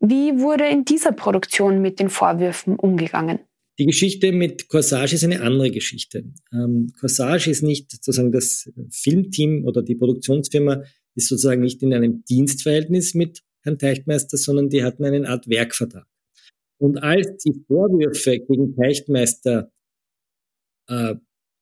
Wie 0.00 0.38
wurde 0.38 0.68
in 0.68 0.84
dieser 0.84 1.12
Produktion 1.12 1.80
mit 1.80 1.98
den 1.98 2.10
Vorwürfen 2.10 2.76
umgegangen? 2.76 3.40
Die 3.78 3.86
Geschichte 3.86 4.32
mit 4.32 4.68
Corsage 4.68 5.14
ist 5.14 5.24
eine 5.24 5.40
andere 5.40 5.70
Geschichte. 5.70 6.24
Ähm, 6.52 6.92
Corsage 6.98 7.50
ist 7.50 7.62
nicht 7.62 7.90
sozusagen 7.90 8.32
das 8.32 8.70
Filmteam 8.90 9.64
oder 9.64 9.82
die 9.82 9.94
Produktionsfirma 9.94 10.82
ist 11.14 11.28
sozusagen 11.28 11.62
nicht 11.62 11.82
in 11.82 11.94
einem 11.94 12.24
Dienstverhältnis 12.24 13.14
mit 13.14 13.42
Herrn 13.62 13.78
Teichtmeister, 13.78 14.36
sondern 14.36 14.68
die 14.68 14.82
hatten 14.82 15.04
eine 15.04 15.28
Art 15.28 15.48
Werkvertrag. 15.48 16.06
Und 16.78 16.98
als 16.98 17.42
die 17.42 17.54
Vorwürfe 17.66 18.38
gegen 18.38 18.74
Teichtmeister 18.76 19.70
äh, 20.88 21.14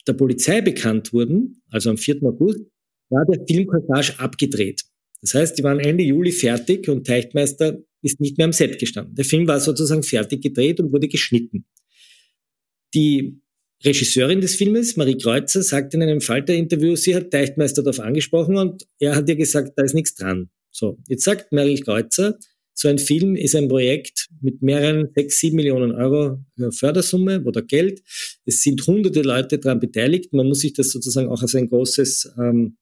der 0.07 0.13
Polizei 0.13 0.61
bekannt 0.61 1.13
wurden, 1.13 1.63
also 1.71 1.91
am 1.91 1.97
4. 1.97 2.23
August, 2.23 2.61
war 3.09 3.25
der 3.25 3.45
Film 3.47 3.67
Corsage 3.67 4.19
abgedreht. 4.19 4.83
Das 5.21 5.35
heißt, 5.35 5.59
die 5.59 5.63
waren 5.65 5.81
Ende 5.81 6.05
Juli 6.05 6.33
fertig 6.33 6.89
und 6.89 7.07
Teichtmeister 7.07 7.79
ist 8.03 8.21
nicht 8.21 8.37
mehr 8.37 8.47
am 8.47 8.53
Set 8.53 8.79
gestanden. 8.79 9.15
Der 9.15 9.25
Film 9.25 9.49
war 9.49 9.59
sozusagen 9.61 10.03
fertig 10.03 10.43
gedreht 10.43 10.81
und 10.81 10.93
wurde 10.93 11.09
geschnitten. 11.09 11.65
Die 12.95 13.41
Regisseurin 13.85 14.41
des 14.41 14.55
Filmes, 14.55 14.97
Marie 14.97 15.19
Kreuzer, 15.19 15.63
sagte 15.63 15.97
in 15.97 16.03
einem 16.03 16.21
Falter-Interview, 16.21 16.97
sie 16.97 17.15
hat 17.15 17.31
Teichtmeister 17.31 17.83
darauf 17.83 18.01
angesprochen 18.01 18.57
und 18.57 18.87
er 18.99 19.17
hat 19.17 19.29
ihr 19.29 19.37
gesagt, 19.37 19.73
da 19.77 19.85
ist 19.85 19.95
nichts 19.95 20.15
dran. 20.15 20.51
So, 20.71 20.99
jetzt 21.09 21.25
sagt 21.25 21.53
Marie 21.53 21.81
Kreuzer, 21.81 22.39
so 22.79 22.89
ein 22.89 22.99
Film 22.99 23.37
ist 23.37 23.57
ein 23.57 23.69
Projekt 23.69 24.29
mit 24.43 24.61
mehreren, 24.61 25.09
sechs, 25.15 25.41
sieben 25.41 25.57
Millionen 25.57 25.93
Euro 25.93 26.45
Fördersumme 26.73 27.43
oder 27.45 27.63
Geld. 27.63 28.03
Es 28.45 28.61
sind 28.63 28.87
hunderte 28.87 29.23
Leute 29.23 29.59
daran 29.59 29.81
beteiligt. 29.81 30.35
Man 30.35 30.47
muss 30.47 30.61
sich 30.61 30.75
das 30.75 30.91
sozusagen 30.91 31.29
auch 31.29 31.41
als 31.41 31.55
ein 31.55 31.71
großes, 31.71 32.35
ähm, 32.39 32.77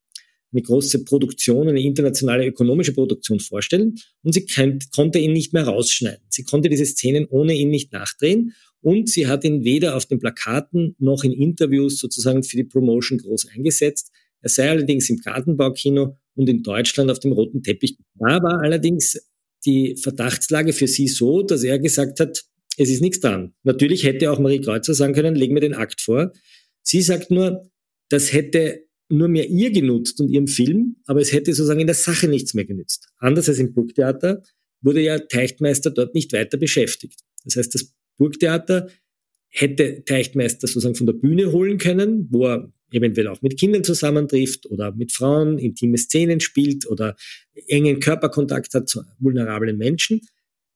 eine 0.53 0.63
große 0.63 1.05
Produktion, 1.05 1.69
eine 1.69 1.81
internationale 1.81 2.45
ökonomische 2.45 2.93
Produktion 2.93 3.39
vorstellen. 3.39 3.95
Und 4.23 4.33
sie 4.35 4.45
konnte 4.93 5.21
ihn 5.21 5.33
nicht 5.33 5.53
mehr 5.53 5.65
rausschneiden. 5.65 6.27
Sie 6.29 6.43
konnte 6.43 6.69
diese 6.69 6.87
Szenen 6.87 7.27
ohne 7.27 7.55
ihn 7.55 7.71
nicht 7.71 7.93
nachdrehen. 7.93 8.53
Und 8.81 9.09
sie 9.09 9.29
hat 9.29 9.45
ihn 9.45 9.63
weder 9.63 9.97
auf 9.97 10.07
den 10.07 10.19
Plakaten 10.19 10.97
noch 10.99 11.23
in 11.23 11.33
Interviews 11.33 12.01
sozusagen 12.01 12.43
für 12.43 12.57
die 12.57 12.65
Promotion 12.65 13.19
groß 13.19 13.47
eingesetzt. 13.55 14.11
Er 14.41 14.51
sei 14.51 14.71
allerdings 14.71 15.09
im 15.09 15.19
Gartenbaukino 15.19 16.19
und 16.35 16.49
in 16.49 16.65
Deutschland 16.65 17.13
auf 17.13 17.21
dem 17.21 17.31
roten 17.31 17.63
Teppich. 17.63 17.97
Da 18.17 18.43
war 18.43 18.61
allerdings 18.61 19.17
die 19.66 19.97
Verdachtslage 19.97 20.73
für 20.73 20.87
sie 20.87 21.09
so, 21.09 21.42
dass 21.42 21.62
er 21.62 21.78
gesagt 21.78 22.21
hat, 22.21 22.44
es 22.76 22.90
ist 22.90 23.00
nichts 23.00 23.21
dran. 23.21 23.54
Natürlich 23.62 24.04
hätte 24.04 24.30
auch 24.30 24.38
Marie 24.38 24.61
Kreuzer 24.61 24.94
sagen 24.94 25.14
können, 25.14 25.35
leg 25.35 25.52
mir 25.52 25.61
den 25.61 25.75
Akt 25.75 26.00
vor. 26.00 26.33
Sie 26.83 27.02
sagt 27.02 27.30
nur, 27.30 27.71
das 28.09 28.33
hätte 28.33 28.85
nur 29.09 29.28
mehr 29.28 29.49
ihr 29.49 29.71
genutzt 29.71 30.21
und 30.21 30.28
ihrem 30.28 30.49
Film, 30.49 30.97
aber 31.06 31.21
es 31.21 31.33
hätte 31.33 31.52
sozusagen 31.52 31.80
in 31.80 31.87
der 31.87 31.94
Sache 31.94 32.28
nichts 32.28 32.54
mehr 32.54 32.64
genützt. 32.64 33.09
Anders 33.18 33.49
als 33.49 33.59
im 33.59 33.75
Burgtheater 33.75 34.42
wurde 34.80 35.00
ja 35.02 35.18
Teichtmeister 35.18 35.90
dort 35.90 36.14
nicht 36.14 36.33
weiter 36.33 36.59
beschäftigt. 36.59 37.21
Das 37.44 37.56
heißt, 37.56 37.75
das 37.75 37.92
Burgtheater 38.16 38.88
hätte 39.49 40.02
Teichtmeister 40.04 40.66
sozusagen 40.66 40.94
von 40.94 41.06
der 41.06 41.14
Bühne 41.14 41.52
holen 41.52 41.78
können, 41.78 42.28
wo 42.30 42.47
er 42.47 42.73
eventuell 42.95 43.29
auch 43.29 43.43
mit 43.43 43.59
Kindern 43.59 43.85
zusammentrifft 43.85 44.67
oder 44.67 44.93
mit 44.93 45.13
Frauen 45.13 45.59
intime 45.59 45.99
Szenen 45.99 46.41
spielt 46.41 46.87
oder 46.87 47.17
engen 47.69 48.01
Körperkontakt 48.01 48.73
hat 48.75 48.89
zu 48.89 49.03
vulnerablen 49.19 49.77
Menschen. 49.77 50.21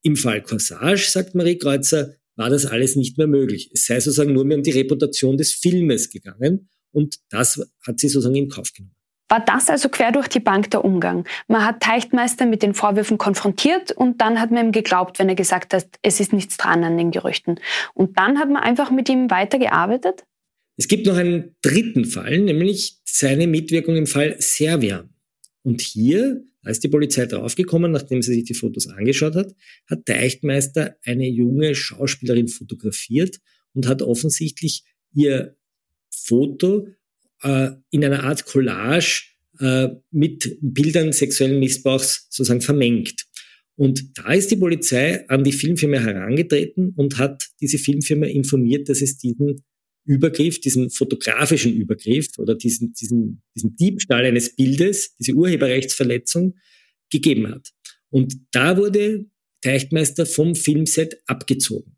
Im 0.02 0.16
Fall 0.16 0.42
Corsage, 0.42 1.10
sagt 1.10 1.34
Marie 1.34 1.58
Kreuzer, 1.58 2.14
war 2.36 2.50
das 2.50 2.66
alles 2.66 2.96
nicht 2.96 3.18
mehr 3.18 3.26
möglich. 3.26 3.70
Es 3.72 3.86
sei 3.86 3.98
sozusagen 4.00 4.32
nur 4.32 4.44
mehr 4.44 4.56
um 4.56 4.62
die 4.62 4.70
Reputation 4.70 5.36
des 5.36 5.52
Filmes 5.52 6.10
gegangen 6.10 6.68
und 6.92 7.18
das 7.30 7.60
hat 7.86 7.98
sie 7.98 8.08
sozusagen 8.08 8.36
in 8.36 8.48
Kauf 8.48 8.72
genommen. 8.72 8.94
War 9.30 9.40
das 9.40 9.68
also 9.68 9.90
quer 9.90 10.10
durch 10.10 10.28
die 10.28 10.40
Bank 10.40 10.70
der 10.70 10.84
Umgang? 10.84 11.26
Man 11.48 11.64
hat 11.64 11.80
Teichtmeister 11.80 12.46
mit 12.46 12.62
den 12.62 12.72
Vorwürfen 12.72 13.18
konfrontiert 13.18 13.92
und 13.92 14.22
dann 14.22 14.40
hat 14.40 14.50
man 14.50 14.66
ihm 14.66 14.72
geglaubt, 14.72 15.18
wenn 15.18 15.28
er 15.28 15.34
gesagt 15.34 15.74
hat, 15.74 15.86
es 16.00 16.18
ist 16.18 16.32
nichts 16.32 16.56
dran 16.56 16.82
an 16.82 16.96
den 16.96 17.10
Gerüchten. 17.10 17.60
Und 17.92 18.18
dann 18.18 18.38
hat 18.38 18.48
man 18.48 18.62
einfach 18.62 18.90
mit 18.90 19.08
ihm 19.10 19.30
weitergearbeitet? 19.30 20.24
Es 20.78 20.86
gibt 20.86 21.06
noch 21.06 21.16
einen 21.16 21.56
dritten 21.60 22.04
Fall, 22.04 22.38
nämlich 22.38 23.00
seine 23.04 23.48
Mitwirkung 23.48 23.96
im 23.96 24.06
Fall 24.06 24.36
Servia. 24.38 25.10
Und 25.62 25.80
hier, 25.80 26.44
ist 26.64 26.84
die 26.84 26.88
Polizei 26.88 27.26
draufgekommen, 27.26 27.90
nachdem 27.90 28.22
sie 28.22 28.34
sich 28.34 28.44
die 28.44 28.54
Fotos 28.54 28.88
angeschaut 28.88 29.34
hat, 29.34 29.54
hat 29.88 30.06
der 30.06 30.18
Eichtmeister 30.18 30.96
eine 31.02 31.28
junge 31.28 31.74
Schauspielerin 31.74 32.48
fotografiert 32.48 33.38
und 33.74 33.86
hat 33.86 34.02
offensichtlich 34.02 34.84
ihr 35.12 35.56
Foto 36.10 36.88
äh, 37.42 37.70
in 37.90 38.04
einer 38.04 38.24
Art 38.24 38.44
Collage 38.44 39.24
äh, 39.58 39.88
mit 40.10 40.58
Bildern 40.60 41.12
sexuellen 41.12 41.58
Missbrauchs 41.58 42.26
sozusagen 42.30 42.60
vermengt. 42.60 43.24
Und 43.76 44.18
da 44.18 44.32
ist 44.32 44.50
die 44.50 44.56
Polizei 44.56 45.28
an 45.28 45.44
die 45.44 45.52
Filmfirma 45.52 45.98
herangetreten 45.98 46.92
und 46.96 47.18
hat 47.18 47.48
diese 47.60 47.78
Filmfirma 47.78 48.26
informiert, 48.26 48.88
dass 48.88 49.00
es 49.00 49.18
diesen 49.18 49.64
Übergriff, 50.08 50.58
diesen 50.60 50.90
fotografischen 50.90 51.74
Übergriff 51.74 52.28
oder 52.38 52.54
diesen, 52.54 52.94
diesen, 52.94 53.42
diesen 53.54 53.76
Diebstahl 53.76 54.24
eines 54.24 54.56
Bildes, 54.56 55.14
diese 55.16 55.34
Urheberrechtsverletzung 55.34 56.54
gegeben 57.10 57.48
hat. 57.48 57.68
Und 58.08 58.34
da 58.52 58.78
wurde 58.78 59.26
Teichtmeister 59.60 60.24
vom 60.24 60.54
Filmset 60.54 61.20
abgezogen. 61.26 61.96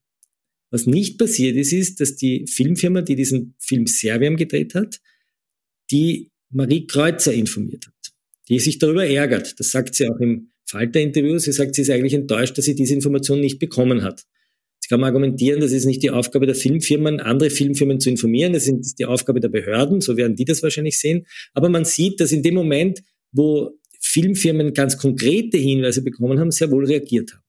Was 0.70 0.86
nicht 0.86 1.18
passiert 1.18 1.56
ist, 1.56 1.72
ist, 1.72 2.00
dass 2.00 2.16
die 2.16 2.46
Filmfirma, 2.48 3.02
die 3.02 3.14
diesen 3.14 3.54
Film 3.58 3.86
Serviam 3.86 4.36
gedreht 4.36 4.74
hat, 4.74 5.00
die 5.90 6.30
Marie 6.50 6.86
Kreuzer 6.86 7.32
informiert 7.32 7.86
hat, 7.86 8.12
die 8.48 8.58
sich 8.58 8.78
darüber 8.78 9.06
ärgert. 9.06 9.58
Das 9.60 9.70
sagt 9.70 9.94
sie 9.94 10.08
auch 10.08 10.18
im 10.18 10.50
Falter-Interview. 10.66 11.38
Sie 11.38 11.52
sagt, 11.52 11.76
sie 11.76 11.82
ist 11.82 11.90
eigentlich 11.90 12.14
enttäuscht, 12.14 12.58
dass 12.58 12.64
sie 12.64 12.74
diese 12.74 12.94
Information 12.94 13.40
nicht 13.40 13.60
bekommen 13.60 14.02
hat 14.02 14.26
kann 14.90 15.00
man 15.00 15.08
argumentieren, 15.08 15.60
das 15.60 15.72
ist 15.72 15.86
nicht 15.86 16.02
die 16.02 16.10
Aufgabe 16.10 16.46
der 16.46 16.54
Filmfirmen, 16.54 17.20
andere 17.20 17.48
Filmfirmen 17.48 18.00
zu 18.00 18.10
informieren, 18.10 18.52
das 18.52 18.66
ist 18.66 18.98
die 18.98 19.06
Aufgabe 19.06 19.40
der 19.40 19.48
Behörden, 19.48 20.00
so 20.00 20.16
werden 20.16 20.36
die 20.36 20.44
das 20.44 20.62
wahrscheinlich 20.62 20.98
sehen. 20.98 21.26
Aber 21.54 21.68
man 21.68 21.84
sieht, 21.84 22.20
dass 22.20 22.32
in 22.32 22.42
dem 22.42 22.54
Moment, 22.54 23.02
wo 23.32 23.70
Filmfirmen 24.00 24.74
ganz 24.74 24.98
konkrete 24.98 25.56
Hinweise 25.56 26.02
bekommen 26.02 26.40
haben, 26.40 26.50
sehr 26.50 26.70
wohl 26.70 26.86
reagiert 26.86 27.32
haben. 27.32 27.42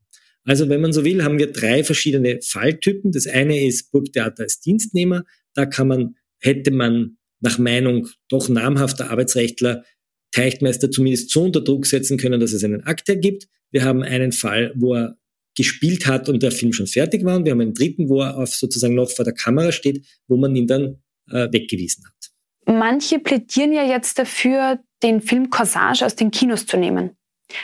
Also 0.44 0.70
wenn 0.70 0.82
man 0.82 0.94
so 0.94 1.04
will, 1.04 1.24
haben 1.24 1.40
wir 1.40 1.52
drei 1.52 1.84
verschiedene 1.84 2.40
Falltypen. 2.42 3.12
Das 3.12 3.28
eine 3.28 3.64
ist 3.66 3.92
Burgtheater 3.92 4.44
als 4.44 4.60
Dienstnehmer. 4.60 5.24
Da 5.54 5.66
kann 5.66 5.88
man, 5.88 6.16
hätte 6.40 6.72
man 6.72 7.18
nach 7.40 7.58
Meinung 7.58 8.08
doch 8.30 8.50
namhafter 8.50 9.10
Arbeitsrechtler 9.10 9.84
Teichtmeister 10.32 10.90
zumindest 10.90 11.30
so 11.30 11.44
unter 11.44 11.62
Druck 11.62 11.86
setzen 11.86 12.18
können, 12.18 12.40
dass 12.40 12.54
es 12.54 12.64
einen 12.64 12.84
Akt 12.84 13.10
ergibt. 13.10 13.48
Wir 13.72 13.84
haben 13.84 14.02
einen 14.04 14.32
Fall, 14.32 14.74
wo 14.76 14.96
er 14.96 15.18
gespielt 15.62 16.08
hat 16.08 16.30
und 16.30 16.44
der 16.44 16.52
Film 16.52 16.74
schon 16.74 16.88
fertig 16.88 17.24
war. 17.24 17.36
Und 17.38 17.46
wir 17.46 17.52
haben 17.52 17.62
einen 17.62 17.74
dritten, 17.74 18.10
wo 18.10 18.22
er 18.22 18.38
auf 18.38 18.54
sozusagen 18.54 18.96
noch 18.96 19.10
vor 19.10 19.26
der 19.26 19.34
Kamera 19.34 19.72
steht, 19.72 20.06
wo 20.28 20.38
man 20.38 20.56
ihn 20.56 20.68
dann 20.68 21.02
äh, 21.30 21.48
weggewiesen 21.52 22.06
hat. 22.06 22.32
Manche 22.66 23.20
plädieren 23.20 23.74
ja 23.74 23.84
jetzt 23.84 24.20
dafür, 24.20 24.80
den 25.04 25.22
Film 25.22 25.50
Corsage 25.50 26.06
aus 26.06 26.16
den 26.16 26.32
Kinos 26.32 26.66
zu 26.66 26.78
nehmen. 26.78 27.12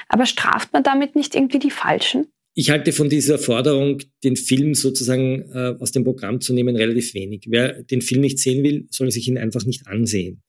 Aber 0.10 0.25
straft 0.25 0.74
man 0.74 0.84
damit 0.84 1.16
nicht 1.16 1.36
irgendwie 1.36 1.60
die 1.60 1.72
Falschen? 1.72 2.27
Ich 2.56 2.72
halte 2.72 2.92
von 2.92 3.08
dieser 3.08 3.38
Forderung, 3.38 4.01
den 4.24 4.36
Film 4.36 4.74
sozusagen 4.74 5.44
äh, 5.54 5.75
aus 5.80 5.92
dem 5.92 6.04
Programm 6.04 6.42
zu 6.42 6.54
nehmen, 6.54 6.75
relativ 6.75 7.13
wenig. 7.13 7.46
Wer 7.48 7.84
den 7.84 8.01
Film 8.01 8.22
nicht 8.22 8.39
sehen 8.39 8.63
will, 8.63 8.88
soll 8.89 9.12
sich 9.12 9.27
ihn 9.27 9.38
einfach 9.38 9.63
nicht 9.63 9.86
ansehen. 9.88 10.42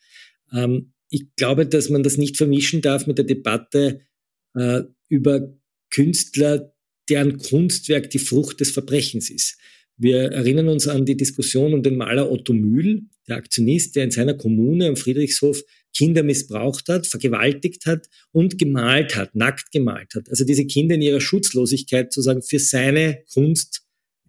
Ähm, 0.53 0.93
ich 1.11 1.35
glaube, 1.37 1.67
dass 1.67 1.91
man 1.91 2.03
das 2.03 2.17
nicht 2.17 2.37
vermischen 2.37 2.81
darf 2.81 3.07
mit 3.07 3.19
der 3.19 3.27
Debatte 3.27 4.01
äh, 4.55 4.83
über 5.09 5.53
Künstler, 5.91 6.73
deren 7.09 7.39
Kunstwerk 7.39 8.11
die 8.11 8.19
Frucht 8.19 8.61
des 8.61 8.71
Verbrechens 8.71 9.31
ist. 9.31 9.59
Wir 9.97 10.31
erinnern 10.31 10.69
uns 10.69 10.87
an 10.87 11.05
die 11.05 11.17
Diskussion 11.17 11.75
um 11.75 11.83
den 11.83 11.97
Maler 11.97 12.31
Otto 12.31 12.53
Mühl, 12.53 13.03
der 13.27 13.37
Aktionist, 13.37 13.97
der 13.97 14.05
in 14.05 14.11
seiner 14.11 14.35
Kommune 14.35 14.87
am 14.87 14.97
Friedrichshof 14.97 15.63
Kinder 15.97 16.23
missbraucht 16.23 16.89
hat, 16.89 17.07
vergewaltigt 17.07 17.87
hat 17.87 18.07
und 18.31 18.59
gemalt 18.59 19.17
hat, 19.17 19.35
nackt 19.35 19.73
gemalt 19.73 20.15
hat. 20.15 20.29
Also 20.31 20.45
diese 20.45 20.67
Kinder 20.67 20.95
in 20.95 21.03
ihrer 21.03 21.21
Schutzlosigkeit 21.21 22.13
sozusagen 22.13 22.43
für 22.43 22.61
seine 22.61 23.25
Kunst 23.33 23.83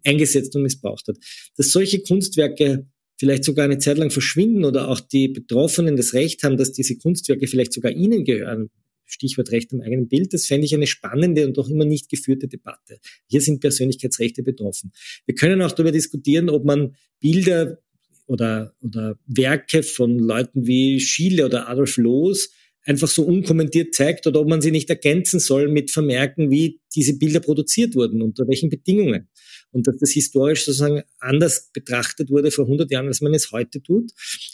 eingesetzt 0.04 0.56
und 0.56 0.62
missbraucht 0.62 1.06
hat. 1.06 1.18
Dass 1.56 1.70
solche 1.70 2.02
Kunstwerke 2.02 2.86
vielleicht 3.18 3.44
sogar 3.44 3.66
eine 3.66 3.78
Zeit 3.78 3.98
lang 3.98 4.10
verschwinden 4.10 4.64
oder 4.64 4.88
auch 4.88 4.98
die 4.98 5.28
Betroffenen 5.28 5.96
das 5.96 6.14
Recht 6.14 6.42
haben, 6.42 6.56
dass 6.56 6.72
diese 6.72 6.96
Kunstwerke 6.96 7.46
vielleicht 7.46 7.72
sogar 7.72 7.92
ihnen 7.92 8.24
gehören, 8.24 8.70
Stichwort 9.10 9.50
Recht 9.50 9.72
am 9.72 9.80
eigenen 9.80 10.08
Bild, 10.08 10.32
das 10.32 10.46
fände 10.46 10.66
ich 10.66 10.74
eine 10.74 10.86
spannende 10.86 11.46
und 11.46 11.56
doch 11.56 11.68
immer 11.68 11.84
nicht 11.84 12.08
geführte 12.08 12.48
Debatte. 12.48 12.98
Hier 13.26 13.40
sind 13.40 13.60
Persönlichkeitsrechte 13.60 14.42
betroffen. 14.42 14.92
Wir 15.26 15.34
können 15.34 15.62
auch 15.62 15.72
darüber 15.72 15.92
diskutieren, 15.92 16.48
ob 16.48 16.64
man 16.64 16.96
Bilder 17.20 17.78
oder, 18.26 18.74
oder 18.80 19.18
Werke 19.26 19.82
von 19.82 20.18
Leuten 20.18 20.66
wie 20.66 21.00
Schiele 21.00 21.44
oder 21.46 21.68
Adolf 21.68 21.96
Loos 21.96 22.50
einfach 22.84 23.08
so 23.08 23.24
unkommentiert 23.24 23.94
zeigt 23.94 24.26
oder 24.26 24.40
ob 24.40 24.48
man 24.48 24.62
sie 24.62 24.70
nicht 24.70 24.88
ergänzen 24.88 25.38
soll 25.40 25.68
mit 25.68 25.90
Vermerken, 25.90 26.50
wie 26.50 26.80
diese 26.94 27.18
Bilder 27.18 27.40
produziert 27.40 27.94
wurden, 27.94 28.22
unter 28.22 28.46
welchen 28.48 28.70
Bedingungen. 28.70 29.28
Und 29.72 29.86
dass 29.86 29.98
das 29.98 30.10
historisch 30.10 30.64
sozusagen 30.64 31.02
anders 31.18 31.70
betrachtet 31.72 32.30
wurde 32.30 32.50
vor 32.50 32.64
100 32.64 32.90
Jahren, 32.90 33.06
als 33.06 33.20
man 33.20 33.34
es 33.34 33.52
heute 33.52 33.82
tut. 33.82 34.10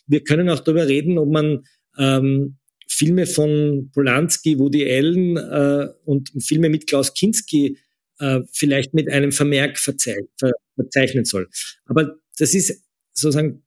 Wir 0.07 0.23
können 0.25 0.49
auch 0.51 0.61
darüber 0.61 0.89
reden, 0.89 1.19
ob 1.19 1.31
man 1.31 1.65
ähm, 1.99 2.59
Filme 2.97 3.27
von 3.27 3.91
Polanski, 3.93 4.59
Woody 4.59 4.91
Allen 4.91 5.37
äh, 5.37 5.89
und 6.07 6.31
Filme 6.43 6.71
mit 6.71 6.87
Klaus 6.87 7.13
Kinski 7.13 7.79
äh, 8.19 8.41
vielleicht 8.53 8.95
mit 8.95 9.11
einem 9.11 9.33
Vermerk 9.33 9.79
verzei 9.79 10.17
ver 10.39 10.53
verzeichnen 10.77 11.25
soll. 11.25 11.49
Aber 11.87 12.19
das 12.39 12.55
ist 12.55 12.83
sozusagen, 13.13 13.63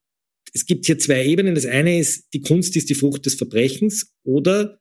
es 0.53 0.65
gibt 0.65 0.85
hier 0.85 0.97
zwei 0.97 1.25
Ebenen. 1.25 1.55
Das 1.55 1.65
eine 1.65 1.99
ist, 1.99 2.33
die 2.33 2.41
Kunst 2.41 2.75
ist 2.75 2.89
die 2.89 2.95
Frucht 2.95 3.25
des 3.25 3.35
Verbrechens 3.35 4.13
oder 4.23 4.79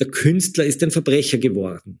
der 0.00 0.08
Künstler 0.08 0.64
ist 0.64 0.82
ein 0.82 0.90
Verbrecher 0.90 1.38
geworden 1.38 2.00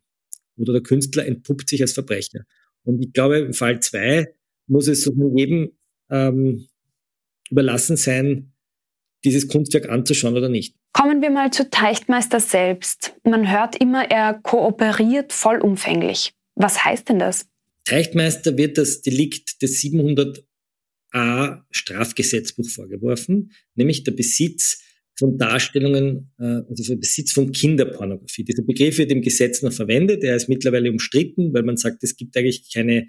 oder 0.56 0.72
der 0.72 0.82
Künstler 0.82 1.26
entpuppt 1.26 1.68
sich 1.68 1.82
als 1.82 1.92
Verbrecher. 1.92 2.44
Und 2.84 3.02
ich 3.02 3.12
glaube, 3.12 3.38
im 3.38 3.52
Fall 3.52 3.80
zwei 3.80 4.34
muss 4.66 4.88
es 4.88 5.02
so 5.02 5.12
jedem 5.36 5.72
ähm, 6.10 6.68
überlassen 7.50 7.96
sein, 7.96 8.52
dieses 9.24 9.46
Kunstwerk 9.48 9.88
anzuschauen 9.88 10.36
oder 10.36 10.48
nicht. 10.48 10.76
Kommen 10.92 11.22
wir 11.22 11.30
mal 11.30 11.50
zu 11.50 11.70
Teichtmeister 11.70 12.40
selbst. 12.40 13.14
Man 13.24 13.50
hört 13.50 13.76
immer, 13.76 14.10
er 14.10 14.34
kooperiert 14.34 15.32
vollumfänglich. 15.32 16.34
Was 16.54 16.84
heißt 16.84 17.08
denn 17.08 17.18
das? 17.18 17.46
Teichtmeister 17.84 18.56
wird 18.56 18.78
das 18.78 19.00
Delikt 19.00 19.62
des 19.62 19.80
700a 19.82 21.62
Strafgesetzbuch 21.70 22.68
vorgeworfen, 22.68 23.52
nämlich 23.74 24.04
der 24.04 24.12
Besitz 24.12 24.82
von 25.18 25.38
Darstellungen, 25.38 26.32
äh, 26.38 26.62
also 26.68 26.84
der 26.94 26.96
Besitz 26.96 27.32
von 27.32 27.52
Kinderpornografie. 27.52 28.44
Dieser 28.44 28.62
Begriff 28.62 28.98
wird 28.98 29.10
im 29.12 29.22
Gesetz 29.22 29.62
noch 29.62 29.72
verwendet, 29.72 30.22
er 30.24 30.36
ist 30.36 30.48
mittlerweile 30.48 30.90
umstritten, 30.90 31.52
weil 31.52 31.62
man 31.62 31.76
sagt, 31.76 32.02
es 32.02 32.16
gibt 32.16 32.36
eigentlich 32.36 32.72
keine 32.72 33.08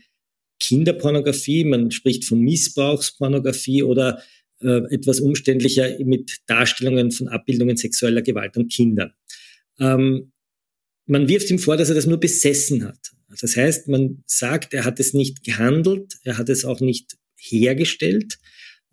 Kinderpornografie, 0.59 1.65
man 1.65 1.91
spricht 1.91 2.25
von 2.25 2.39
Missbrauchspornografie 2.39 3.83
oder 3.83 4.21
äh, 4.63 4.93
etwas 4.93 5.19
umständlicher 5.19 5.97
mit 6.03 6.39
Darstellungen 6.47 7.11
von 7.11 7.27
Abbildungen 7.27 7.77
sexueller 7.77 8.21
Gewalt 8.21 8.55
an 8.57 8.67
Kindern. 8.67 9.13
Ähm, 9.79 10.31
man 11.05 11.27
wirft 11.27 11.49
ihm 11.51 11.59
vor, 11.59 11.77
dass 11.77 11.89
er 11.89 11.95
das 11.95 12.05
nur 12.05 12.19
besessen 12.19 12.85
hat. 12.85 13.11
Das 13.41 13.57
heißt, 13.57 13.87
man 13.87 14.23
sagt, 14.25 14.73
er 14.73 14.85
hat 14.85 14.99
es 14.99 15.13
nicht 15.13 15.43
gehandelt, 15.43 16.13
er 16.23 16.37
hat 16.37 16.49
es 16.49 16.65
auch 16.65 16.79
nicht 16.79 17.17
hergestellt, 17.37 18.37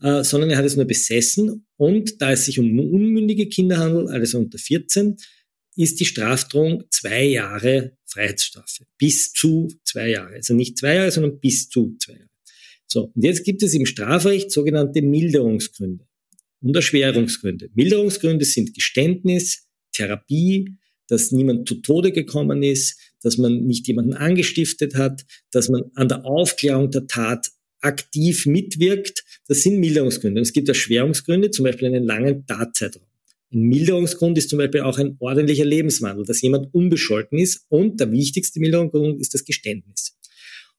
äh, 0.00 0.24
sondern 0.24 0.50
er 0.50 0.56
hat 0.56 0.64
es 0.64 0.76
nur 0.76 0.86
besessen. 0.86 1.66
Und 1.76 2.20
da 2.22 2.32
es 2.32 2.46
sich 2.46 2.58
um 2.58 2.78
unmündige 2.78 3.48
Kinder 3.48 3.78
handelt, 3.78 4.08
also 4.08 4.38
unter 4.38 4.58
14, 4.58 5.16
ist 5.76 6.00
die 6.00 6.04
Strafdrohung 6.04 6.84
zwei 6.90 7.24
Jahre 7.24 7.96
Freiheitsstrafe. 8.06 8.86
Bis 8.98 9.32
zu 9.32 9.68
zwei 9.84 10.08
Jahre. 10.10 10.34
Also 10.34 10.54
nicht 10.54 10.78
zwei 10.78 10.96
Jahre, 10.96 11.10
sondern 11.10 11.38
bis 11.38 11.68
zu 11.68 11.96
zwei 11.98 12.14
Jahre. 12.14 12.29
So, 12.92 13.12
und 13.14 13.22
jetzt 13.22 13.44
gibt 13.44 13.62
es 13.62 13.72
im 13.74 13.86
Strafrecht 13.86 14.50
sogenannte 14.50 15.00
Milderungsgründe 15.00 16.04
und 16.60 16.74
Erschwerungsgründe. 16.74 17.70
Milderungsgründe 17.74 18.44
sind 18.44 18.74
Geständnis, 18.74 19.68
Therapie, 19.92 20.76
dass 21.06 21.30
niemand 21.30 21.68
zu 21.68 21.76
Tode 21.76 22.10
gekommen 22.10 22.64
ist, 22.64 22.98
dass 23.22 23.38
man 23.38 23.64
nicht 23.64 23.86
jemanden 23.86 24.14
angestiftet 24.14 24.96
hat, 24.96 25.24
dass 25.52 25.68
man 25.68 25.84
an 25.94 26.08
der 26.08 26.24
Aufklärung 26.24 26.90
der 26.90 27.06
Tat 27.06 27.48
aktiv 27.80 28.46
mitwirkt. 28.46 29.24
Das 29.46 29.62
sind 29.62 29.78
Milderungsgründe. 29.78 30.40
Und 30.40 30.46
es 30.46 30.52
gibt 30.52 30.68
Erschwerungsgründe, 30.68 31.50
zum 31.50 31.64
Beispiel 31.64 31.88
einen 31.88 32.04
langen 32.04 32.44
Tatzeitraum. 32.46 33.06
Ein 33.52 33.62
Milderungsgrund 33.62 34.36
ist 34.36 34.50
zum 34.50 34.58
Beispiel 34.58 34.82
auch 34.82 34.98
ein 34.98 35.16
ordentlicher 35.20 35.64
Lebenswandel, 35.64 36.24
dass 36.24 36.40
jemand 36.40 36.72
unbescholten 36.74 37.38
ist. 37.38 37.66
Und 37.68 38.00
der 38.00 38.10
wichtigste 38.10 38.60
Milderungsgrund 38.60 39.20
ist 39.20 39.34
das 39.34 39.44
Geständnis. 39.44 40.16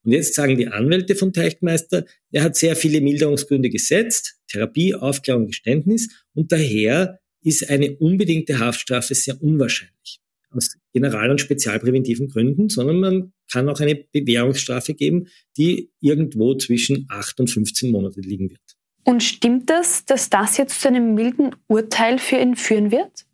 Und 0.04 0.12
jetzt 0.12 0.34
sagen 0.34 0.56
die 0.56 0.66
Anwälte 0.66 1.14
von 1.14 1.32
Teichtmeister, 1.32 2.04
er 2.32 2.42
hat 2.42 2.56
sehr 2.56 2.76
viele 2.76 3.00
Milderungsgründe 3.00 3.70
gesetzt, 3.70 4.36
Therapie, 4.48 4.94
Aufklärung, 4.94 5.46
Geständnis, 5.46 6.08
und 6.34 6.50
daher 6.52 7.20
ist 7.42 7.68
eine 7.68 7.96
unbedingte 7.96 8.58
Haftstrafe 8.58 9.14
sehr 9.14 9.40
unwahrscheinlich. 9.42 10.20
Aus 10.50 10.76
general- 10.92 11.30
und 11.30 11.40
spezialpräventiven 11.40 12.28
Gründen, 12.28 12.68
sondern 12.68 13.00
man 13.00 13.32
kann 13.50 13.68
auch 13.68 13.80
eine 13.80 13.94
Bewährungsstrafe 13.94 14.94
geben, 14.94 15.28
die 15.56 15.90
irgendwo 16.00 16.54
zwischen 16.56 17.06
8 17.08 17.40
und 17.40 17.50
15 17.50 17.90
Monate 17.90 18.20
liegen 18.20 18.50
wird. 18.50 18.60
Und 19.04 19.22
stimmt 19.22 19.70
das, 19.70 20.04
dass 20.04 20.30
das 20.30 20.58
jetzt 20.58 20.80
zu 20.80 20.88
einem 20.88 21.14
milden 21.14 21.56
Urteil 21.68 22.18
für 22.18 22.36
ihn 22.36 22.54
führen 22.54 22.90
wird? 22.90 23.24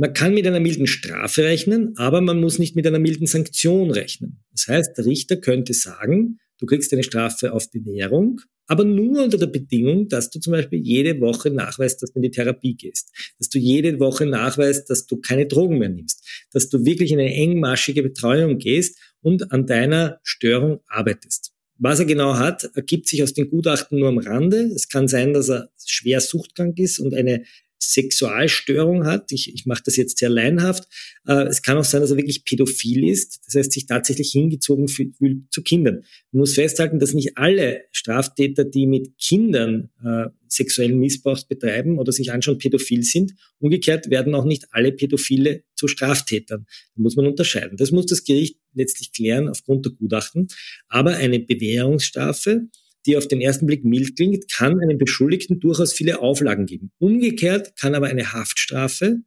Man 0.00 0.14
kann 0.14 0.32
mit 0.32 0.46
einer 0.46 0.60
milden 0.60 0.86
Strafe 0.86 1.44
rechnen, 1.44 1.92
aber 1.98 2.22
man 2.22 2.40
muss 2.40 2.58
nicht 2.58 2.74
mit 2.74 2.86
einer 2.86 2.98
milden 2.98 3.26
Sanktion 3.26 3.90
rechnen. 3.90 4.42
Das 4.50 4.66
heißt, 4.66 4.96
der 4.96 5.04
Richter 5.04 5.36
könnte 5.36 5.74
sagen, 5.74 6.38
du 6.58 6.64
kriegst 6.64 6.90
eine 6.94 7.02
Strafe 7.02 7.52
auf 7.52 7.70
Bewährung, 7.70 8.40
aber 8.66 8.84
nur 8.84 9.22
unter 9.22 9.36
der 9.36 9.48
Bedingung, 9.48 10.08
dass 10.08 10.30
du 10.30 10.40
zum 10.40 10.52
Beispiel 10.52 10.80
jede 10.80 11.20
Woche 11.20 11.50
nachweist, 11.50 12.02
dass 12.02 12.12
du 12.12 12.20
in 12.20 12.22
die 12.22 12.30
Therapie 12.30 12.76
gehst, 12.76 13.12
dass 13.38 13.50
du 13.50 13.58
jede 13.58 14.00
Woche 14.00 14.24
nachweist, 14.24 14.88
dass 14.88 15.04
du 15.04 15.18
keine 15.18 15.44
Drogen 15.44 15.76
mehr 15.76 15.90
nimmst, 15.90 16.26
dass 16.50 16.70
du 16.70 16.86
wirklich 16.86 17.12
in 17.12 17.20
eine 17.20 17.34
engmaschige 17.34 18.02
Betreuung 18.02 18.56
gehst 18.56 18.98
und 19.20 19.52
an 19.52 19.66
deiner 19.66 20.18
Störung 20.22 20.80
arbeitest. 20.86 21.52
Was 21.76 21.98
er 21.98 22.06
genau 22.06 22.36
hat, 22.36 22.70
ergibt 22.74 23.06
sich 23.06 23.22
aus 23.22 23.34
den 23.34 23.50
Gutachten 23.50 23.98
nur 23.98 24.08
am 24.08 24.18
Rande. 24.18 24.70
Es 24.74 24.88
kann 24.88 25.08
sein, 25.08 25.34
dass 25.34 25.50
er 25.50 25.70
schwer 25.84 26.22
suchtkrank 26.22 26.78
ist 26.78 27.00
und 27.00 27.14
eine 27.14 27.44
Sexualstörung 27.82 29.06
hat. 29.06 29.32
Ich, 29.32 29.52
ich 29.52 29.66
mache 29.66 29.82
das 29.84 29.96
jetzt 29.96 30.18
sehr 30.18 30.28
leinhaft. 30.28 30.86
Äh, 31.26 31.44
es 31.44 31.62
kann 31.62 31.78
auch 31.78 31.84
sein, 31.84 32.00
dass 32.00 32.10
er 32.10 32.16
wirklich 32.16 32.44
pädophil 32.44 33.08
ist, 33.08 33.40
das 33.46 33.54
heißt 33.54 33.72
sich 33.72 33.86
tatsächlich 33.86 34.30
hingezogen 34.30 34.88
fühlt 34.88 35.14
zu 35.50 35.62
Kindern. 35.62 36.04
Man 36.32 36.40
muss 36.40 36.54
festhalten, 36.54 36.98
dass 36.98 37.14
nicht 37.14 37.36
alle 37.38 37.82
Straftäter, 37.90 38.64
die 38.64 38.86
mit 38.86 39.16
Kindern 39.18 39.90
äh, 40.04 40.26
sexuellen 40.46 40.98
Missbrauch 40.98 41.42
betreiben 41.44 41.98
oder 41.98 42.12
sich 42.12 42.32
anschauen, 42.32 42.58
pädophil 42.58 43.02
sind. 43.02 43.34
Umgekehrt 43.58 44.10
werden 44.10 44.34
auch 44.34 44.44
nicht 44.44 44.66
alle 44.70 44.92
Pädophile 44.92 45.64
zu 45.74 45.88
Straftätern. 45.88 46.66
Da 46.96 47.02
muss 47.02 47.16
man 47.16 47.26
unterscheiden. 47.26 47.76
Das 47.76 47.92
muss 47.92 48.06
das 48.06 48.24
Gericht 48.24 48.58
letztlich 48.74 49.12
klären 49.12 49.48
aufgrund 49.48 49.86
der 49.86 49.92
Gutachten. 49.92 50.48
Aber 50.88 51.16
eine 51.16 51.40
Bewährungsstrafe 51.40 52.68
die 53.06 53.16
auf 53.16 53.28
den 53.28 53.40
ersten 53.40 53.66
Blick 53.66 53.84
mild 53.84 54.16
klingt, 54.16 54.50
kann 54.50 54.80
einem 54.80 54.98
Beschuldigten 54.98 55.60
durchaus 55.60 55.92
viele 55.92 56.20
Auflagen 56.20 56.66
geben. 56.66 56.90
Umgekehrt 56.98 57.76
kann 57.76 57.94
aber 57.94 58.08
eine 58.08 58.32
Haftstrafe, 58.32 59.20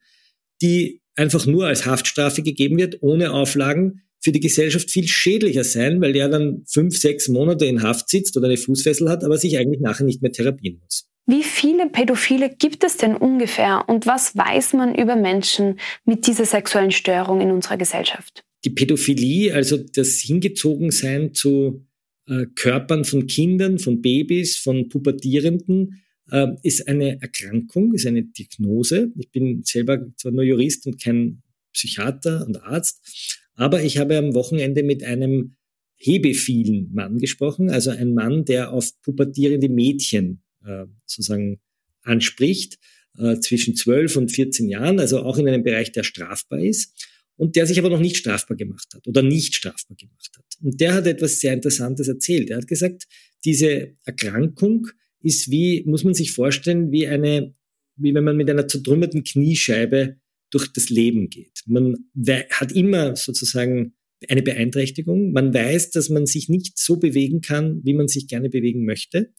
die 0.62 1.02
einfach 1.16 1.46
nur 1.46 1.68
als 1.68 1.86
Haftstrafe 1.86 2.44
gegeben 2.44 2.78
wird, 2.78 3.02
ohne 3.02 3.32
Auflagen, 3.32 4.02
für 4.24 4.32
die 4.32 4.40
Gesellschaft 4.40 4.90
viel 4.90 5.08
schädlicher 5.08 5.66
sein, 5.66 6.00
weil 6.02 6.14
der 6.14 6.30
dann 6.30 6.64
fünf, 6.66 6.98
sechs 6.98 7.28
Monate 7.28 7.66
in 7.66 7.84
Haft 7.84 8.10
sitzt 8.10 8.38
oder 8.38 8.48
eine 8.48 8.58
Fußfessel 8.58 9.10
hat, 9.10 9.24
aber 9.24 9.38
sich 9.38 9.58
eigentlich 9.58 9.82
nachher 9.82 10.06
nicht 10.06 10.22
mehr 10.22 10.32
therapieren 10.32 10.80
muss. 10.82 11.10
Wie 11.26 11.44
viele 11.44 11.90
Pädophile 11.90 12.50
gibt 12.50 12.84
es 12.84 12.98
denn 12.98 13.16
ungefähr 13.16 13.86
und 13.88 14.06
was 14.06 14.36
weiß 14.36 14.74
man 14.74 14.96
über 14.96 15.16
Menschen 15.16 15.80
mit 16.06 16.28
dieser 16.28 16.46
sexuellen 16.46 16.92
Störung 16.92 17.42
in 17.42 17.52
unserer 17.52 17.78
Gesellschaft? 17.78 18.44
Die 18.66 18.70
Pädophilie, 18.70 19.54
also 19.54 19.78
das 19.78 20.20
Hingezogensein 20.20 21.34
zu 21.34 21.86
äh, 22.28 22.46
Körpern 22.56 23.06
von 23.06 23.28
Kindern, 23.28 23.80
von 23.80 24.02
Babys, 24.02 24.58
von 24.58 24.90
Pubertierenden, 24.90 26.02
äh, 26.32 26.48
ist 26.64 26.88
eine 26.88 27.22
Erkrankung, 27.22 27.94
ist 27.94 28.06
eine 28.06 28.24
Diagnose. 28.24 29.12
Ich 29.18 29.30
bin 29.32 29.64
selber 29.64 30.06
zwar 30.16 30.32
nur 30.32 30.44
Jurist 30.44 30.88
und 30.88 31.02
kein 31.02 31.42
Psychiater 31.74 32.46
und 32.46 32.64
Arzt, 32.64 33.40
aber 33.56 33.84
ich 33.84 33.98
habe 33.98 34.18
am 34.18 34.34
Wochenende 34.34 34.84
mit 34.84 35.04
einem 35.04 35.56
hebephilen 35.96 36.94
Mann 36.94 37.20
gesprochen, 37.20 37.70
also 37.70 37.90
ein 37.90 38.14
Mann, 38.14 38.46
der 38.46 38.72
auf 38.72 38.92
pubertierende 39.02 39.70
Mädchen 39.70 40.44
äh, 40.66 40.86
sozusagen 41.06 41.60
anspricht, 42.04 42.78
äh, 43.18 43.40
zwischen 43.40 43.76
12 43.76 44.18
und 44.18 44.32
14 44.32 44.70
Jahren, 44.70 45.00
also 45.00 45.20
auch 45.22 45.38
in 45.38 45.48
einem 45.48 45.64
Bereich, 45.64 45.92
der 45.92 46.04
strafbar 46.04 46.60
ist 46.60 46.94
und 47.36 47.56
der 47.56 47.66
sich 47.66 47.80
aber 47.80 47.90
noch 47.90 48.00
nicht 48.00 48.18
strafbar 48.18 48.58
gemacht 48.58 48.88
hat 48.94 49.08
oder 49.08 49.22
nicht 49.22 49.56
strafbar 49.56 49.98
gemacht 49.98 50.32
hat. 50.38 50.46
Und 50.62 50.80
der 50.80 50.94
hat 50.94 51.08
etwas 51.08 51.40
sehr 51.40 51.54
Interessantes 51.54 52.08
erzählt. 52.08 52.50
Er 52.50 52.58
hat 52.58 52.68
gesagt, 52.68 53.06
diese 53.44 53.96
Erkrankung 54.06 54.88
ist 55.22 55.50
wie, 55.50 55.84
muss 55.86 56.04
man 56.04 56.14
sich 56.14 56.32
vorstellen, 56.32 56.92
wie 56.92 57.08
eine, 57.08 57.56
wie 57.96 58.14
wenn 58.14 58.24
man 58.24 58.38
mit 58.38 58.50
einer 58.50 58.68
zertrümmerten 58.68 59.24
Kniescheibe 59.24 60.18
durch 60.52 60.72
das 60.72 60.90
Leben 60.90 61.30
geht. 61.30 61.64
Man 61.66 62.06
hat 62.52 62.72
immer 62.72 63.16
sozusagen 63.16 63.96
eine 64.30 64.44
Beeinträchtigung. 64.44 65.32
Man 65.32 65.54
weiß, 65.54 65.92
dass 65.92 66.10
man 66.10 66.26
sich 66.26 66.50
nicht 66.50 66.78
so 66.78 66.98
bewegen 66.98 67.42
kann, 67.42 67.82
wie 67.84 67.94
man 67.94 68.08
sich 68.08 68.28
gerne 68.28 68.50
bewegen 68.50 68.86
möchte. 68.86 69.34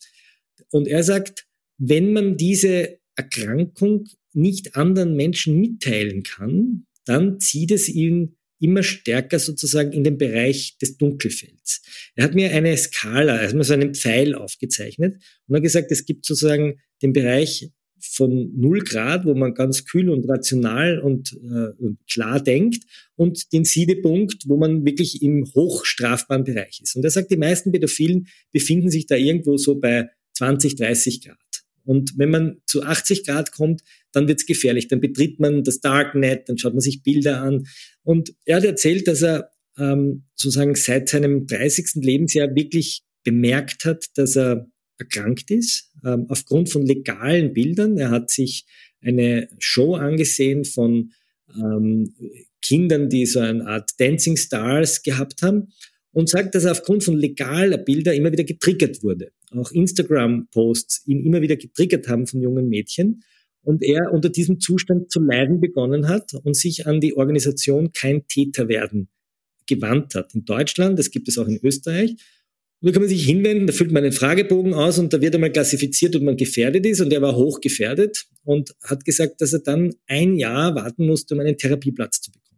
Und 0.71 0.89
er 0.89 1.03
sagt, 1.03 1.47
wenn 1.79 2.13
man 2.13 2.37
diese 2.37 2.99
Erkrankung 3.17 4.09
nicht 4.33 4.77
anderen 4.77 5.15
Menschen 5.15 5.61
mitteilen 5.61 6.23
kann, 6.23 6.87
dann 7.05 7.41
zieht 7.41 7.71
es 7.71 7.89
ihn 7.89 8.37
immer 8.61 8.83
stärker 8.83 9.39
sozusagen 9.39 9.93
in 9.93 10.05
den 10.05 10.17
Bereich 10.17 10.79
des 10.79 10.97
Dunkelfelds. 10.97 11.83
Er 12.15 12.25
hat 12.25 12.35
mir 12.35 12.51
eine 12.51 12.77
Skala, 12.77 13.53
mir 13.53 13.65
so 13.65 13.75
einen 13.75 13.95
Pfeil 13.95 14.35
aufgezeichnet 14.35 15.17
und 15.47 15.57
hat 15.57 15.63
gesagt, 15.63 15.93
es 15.93 16.07
gibt 16.07 16.25
sozusagen 16.25 16.81
den 17.03 17.13
Bereich 17.13 17.71
von 18.13 18.53
null 18.55 18.81
Grad, 18.81 19.25
wo 19.25 19.35
man 19.35 19.55
ganz 19.55 19.85
kühl 19.85 20.11
und 20.11 20.29
rational 20.29 20.99
und, 20.99 21.33
äh, 21.33 21.83
und 21.83 21.99
klar 22.11 22.41
denkt, 22.41 22.85
und 23.17 23.53
den 23.53 23.65
Siedepunkt, 23.65 24.45
wo 24.47 24.57
man 24.57 24.85
wirklich 24.85 25.23
im 25.23 25.45
hochstrafbaren 25.55 26.45
Bereich 26.45 26.81
ist. 26.83 26.97
Und 26.97 27.05
er 27.05 27.11
sagt, 27.11 27.31
die 27.31 27.37
meisten 27.37 27.73
Pädophilen 27.73 28.27
befinden 28.53 28.91
sich 28.91 29.07
da 29.07 29.17
irgendwo 29.17 29.57
so 29.57 29.79
bei 29.79 30.09
20, 30.35 30.77
30 30.77 31.23
Grad. 31.23 31.44
Und 31.85 32.13
wenn 32.17 32.31
man 32.31 32.61
zu 32.67 32.83
80 32.83 33.27
Grad 33.27 33.53
kommt, 33.53 33.83
dann 34.13 34.29
wird's 34.29 34.47
gefährlich. 34.47 34.89
Dann 34.89 35.01
betritt 35.01 35.41
man 35.41 35.63
das 35.63 35.81
Darknet, 35.81 36.49
dann 36.49 36.59
schaut 36.59 36.75
man 36.75 36.81
sich 36.81 37.03
Bilder 37.03 37.43
an. 37.43 37.67
Und 38.03 38.35
er 38.45 38.57
hat 38.57 38.65
erzählt, 38.65 39.07
dass 39.07 39.23
er 39.23 39.51
ähm, 39.79 40.25
sozusagen 40.35 40.75
seit 40.75 41.09
seinem 41.09 41.47
30. 41.47 42.03
Lebensjahr 42.03 42.55
wirklich 42.55 43.03
bemerkt 43.25 43.85
hat, 43.85 44.07
dass 44.15 44.37
er 44.37 44.67
erkrankt 44.99 45.51
ist, 45.51 45.91
ähm, 46.05 46.27
aufgrund 46.29 46.71
von 46.71 46.87
legalen 46.87 47.53
Bildern. 47.53 47.99
Er 47.99 48.11
hat 48.11 48.31
sich 48.31 48.65
eine 49.01 49.49
Show 49.59 49.95
angesehen 49.95 50.65
von 50.65 51.13
ähm, 51.55 52.15
Kindern, 52.63 53.09
die 53.09 53.27
so 53.27 53.41
eine 53.41 53.67
Art 53.67 53.91
Dancing 53.99 54.37
Stars 54.37 55.03
gehabt 55.03 55.43
haben 55.43 55.69
und 56.15 56.29
sagt, 56.29 56.55
dass 56.55 56.65
er 56.65 56.73
aufgrund 56.73 57.05
von 57.05 57.17
legaler 57.17 57.77
Bilder 57.77 58.15
immer 58.15 58.33
wieder 58.33 58.45
getriggert 58.45 59.03
wurde. 59.03 59.33
Auch 59.51 59.73
Instagram-Posts 59.73 61.03
ihn 61.07 61.25
immer 61.25 61.43
wieder 61.43 61.57
getriggert 61.57 62.09
haben 62.09 62.27
von 62.27 62.41
jungen 62.41 62.69
Mädchen 62.69 63.23
und 63.63 63.83
er 63.83 64.13
unter 64.13 64.31
diesem 64.31 64.61
Zustand 64.61 65.11
zu 65.11 65.21
leiden 65.21 65.61
begonnen 65.61 66.09
hat 66.09 66.33
und 66.35 66.57
sich 66.57 66.87
an 66.87 67.01
die 67.01 67.17
Organisation 67.17 67.93
Kein 67.93 68.27
Täter 68.29 68.69
werden 68.69 69.09
gewandt 69.67 70.15
hat. 70.15 70.35
In 70.35 70.45
Deutschland, 70.45 70.99
das 70.99 71.11
gibt 71.11 71.29
es 71.29 71.37
auch 71.37 71.49
in 71.49 71.59
Österreich. 71.63 72.11
Und 72.11 72.89
da 72.89 72.93
kann 72.93 73.03
man 73.03 73.09
sich 73.09 73.25
hinwenden, 73.25 73.67
da 73.67 73.73
füllt 73.73 73.93
man 73.93 74.05
einen 74.05 74.13
Fragebogen 74.13 74.75
aus 74.75 74.99
und 74.99 75.13
da 75.13 75.21
wird 75.21 75.35
einmal 75.35 75.51
klassifiziert, 75.51 76.15
ob 76.15 76.23
man 76.23 76.37
gefährdet 76.37 76.87
ist. 76.87 77.01
Und 77.01 77.13
er 77.13 77.23
war 77.23 77.35
hochgefährdet 77.35 78.27
und 78.45 78.75
hat 78.83 79.05
gesagt, 79.05 79.41
dass 79.41 79.53
er 79.53 79.61
dann 79.61 79.95
ein 80.07 80.37
Jahr 80.37 80.75
warten 80.75 81.07
musste, 81.07 81.35
um 81.35 81.41
einen 81.41 81.57
Therapieplatz 81.57 82.21
zu 82.21 82.31
bekommen. 82.31 82.54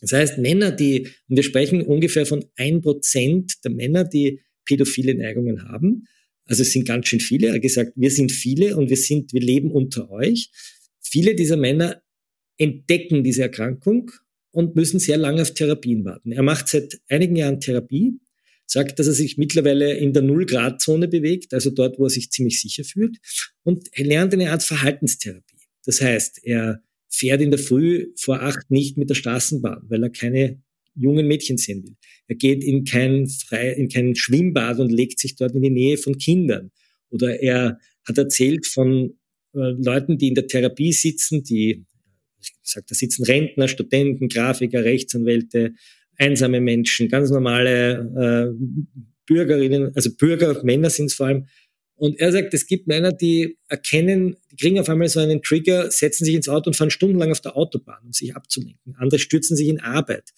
Das 0.00 0.12
heißt, 0.12 0.38
Männer, 0.38 0.70
die, 0.70 1.08
und 1.28 1.36
wir 1.36 1.42
sprechen 1.42 1.82
ungefähr 1.82 2.26
von 2.26 2.44
ein 2.56 2.80
Prozent 2.80 3.54
der 3.64 3.70
Männer, 3.70 4.04
die 4.04 4.40
pädophile 4.64 5.14
Neigungen 5.14 5.68
haben. 5.68 6.06
Also 6.46 6.62
es 6.62 6.72
sind 6.72 6.86
ganz 6.86 7.08
schön 7.08 7.20
viele. 7.20 7.48
Er 7.48 7.54
hat 7.54 7.62
gesagt, 7.62 7.92
wir 7.96 8.10
sind 8.10 8.32
viele 8.32 8.76
und 8.76 8.88
wir 8.88 8.96
sind, 8.96 9.32
wir 9.32 9.40
leben 9.40 9.70
unter 9.70 10.10
euch. 10.10 10.50
Viele 11.00 11.34
dieser 11.34 11.56
Männer 11.56 12.02
entdecken 12.56 13.24
diese 13.24 13.42
Erkrankung 13.42 14.10
und 14.50 14.74
müssen 14.74 14.98
sehr 14.98 15.16
lange 15.16 15.42
auf 15.42 15.54
Therapien 15.54 16.04
warten. 16.04 16.32
Er 16.32 16.42
macht 16.42 16.68
seit 16.68 17.00
einigen 17.08 17.36
Jahren 17.36 17.60
Therapie 17.60 18.18
sagt, 18.70 18.98
dass 18.98 19.06
er 19.06 19.12
sich 19.12 19.36
mittlerweile 19.36 19.94
in 19.94 20.12
der 20.12 20.22
Null-Grad-Zone 20.22 21.08
bewegt, 21.08 21.52
also 21.54 21.70
dort, 21.70 21.98
wo 21.98 22.04
er 22.04 22.10
sich 22.10 22.30
ziemlich 22.30 22.60
sicher 22.60 22.84
fühlt, 22.84 23.18
und 23.64 23.88
er 23.92 24.04
lernt 24.04 24.32
eine 24.32 24.52
Art 24.52 24.62
Verhaltenstherapie. 24.62 25.58
Das 25.84 26.00
heißt, 26.00 26.40
er 26.44 26.82
fährt 27.10 27.42
in 27.42 27.50
der 27.50 27.58
Früh 27.58 28.12
vor 28.16 28.40
acht 28.40 28.70
nicht 28.70 28.96
mit 28.96 29.10
der 29.10 29.14
Straßenbahn, 29.14 29.82
weil 29.88 30.02
er 30.02 30.10
keine 30.10 30.62
jungen 30.94 31.26
Mädchen 31.26 31.58
sehen 31.58 31.82
will. 31.82 31.96
Er 32.28 32.36
geht 32.36 32.62
in 32.64 32.84
kein, 32.84 33.26
frei, 33.26 33.72
in 33.72 33.88
kein 33.88 34.14
Schwimmbad 34.14 34.78
und 34.78 34.90
legt 34.90 35.18
sich 35.18 35.36
dort 35.36 35.54
in 35.54 35.62
die 35.62 35.70
Nähe 35.70 35.98
von 35.98 36.18
Kindern. 36.18 36.70
Oder 37.10 37.40
er 37.40 37.78
hat 38.06 38.18
erzählt 38.18 38.66
von 38.66 39.18
äh, 39.54 39.72
Leuten, 39.82 40.18
die 40.18 40.28
in 40.28 40.34
der 40.34 40.46
Therapie 40.46 40.92
sitzen, 40.92 41.42
die, 41.42 41.84
ich 42.40 42.52
sag, 42.62 42.86
da 42.86 42.94
sitzen 42.94 43.24
Rentner, 43.24 43.68
Studenten, 43.68 44.28
Grafiker, 44.28 44.84
Rechtsanwälte, 44.84 45.74
einsame 46.16 46.60
Menschen, 46.60 47.08
ganz 47.08 47.30
normale 47.30 48.54
äh, 48.54 48.94
Bürgerinnen, 49.26 49.92
also 49.94 50.14
Bürger, 50.16 50.62
Männer 50.64 50.90
sind 50.90 51.06
es 51.06 51.14
vor 51.14 51.26
allem. 51.26 51.46
Und 52.00 52.18
er 52.18 52.32
sagt, 52.32 52.54
es 52.54 52.66
gibt 52.66 52.86
Männer, 52.86 53.12
die 53.12 53.58
erkennen, 53.68 54.34
die 54.50 54.56
kriegen 54.56 54.78
auf 54.80 54.88
einmal 54.88 55.10
so 55.10 55.20
einen 55.20 55.42
Trigger, 55.42 55.90
setzen 55.90 56.24
sich 56.24 56.34
ins 56.34 56.48
Auto 56.48 56.70
und 56.70 56.74
fahren 56.74 56.88
stundenlang 56.88 57.30
auf 57.30 57.42
der 57.42 57.58
Autobahn, 57.58 58.02
um 58.06 58.12
sich 58.14 58.34
abzulenken. 58.34 58.94
Andere 58.96 59.18
stürzen 59.18 59.54
sich 59.54 59.68
in 59.68 59.80
Arbeit. 59.80 60.30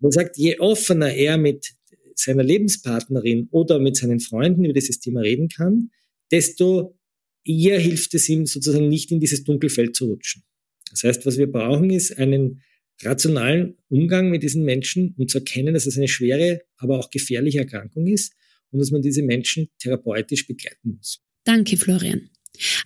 Und 0.00 0.08
er 0.08 0.12
sagt, 0.12 0.36
je 0.36 0.58
offener 0.58 1.14
er 1.14 1.38
mit 1.38 1.74
seiner 2.16 2.42
Lebenspartnerin 2.42 3.46
oder 3.52 3.78
mit 3.78 3.96
seinen 3.96 4.18
Freunden 4.18 4.64
über 4.64 4.74
dieses 4.74 4.98
Thema 4.98 5.20
reden 5.20 5.48
kann, 5.48 5.90
desto 6.32 6.98
eher 7.44 7.78
hilft 7.78 8.12
es 8.14 8.28
ihm 8.28 8.46
sozusagen 8.46 8.88
nicht 8.88 9.12
in 9.12 9.20
dieses 9.20 9.44
Dunkelfeld 9.44 9.94
zu 9.94 10.06
rutschen. 10.06 10.42
Das 10.90 11.04
heißt, 11.04 11.26
was 11.26 11.38
wir 11.38 11.46
brauchen, 11.46 11.90
ist 11.90 12.18
einen 12.18 12.62
rationalen 13.02 13.76
Umgang 13.88 14.30
mit 14.30 14.42
diesen 14.42 14.64
Menschen 14.64 15.14
und 15.16 15.30
zu 15.30 15.38
erkennen, 15.38 15.74
dass 15.74 15.86
es 15.86 15.96
eine 15.96 16.08
schwere, 16.08 16.62
aber 16.76 16.98
auch 16.98 17.10
gefährliche 17.10 17.60
Erkrankung 17.60 18.08
ist 18.08 18.34
und 18.74 18.80
dass 18.80 18.90
man 18.90 19.00
diese 19.00 19.22
Menschen 19.22 19.68
therapeutisch 19.78 20.46
begleiten 20.46 20.96
muss. 20.96 21.20
Danke, 21.44 21.76
Florian. 21.76 22.28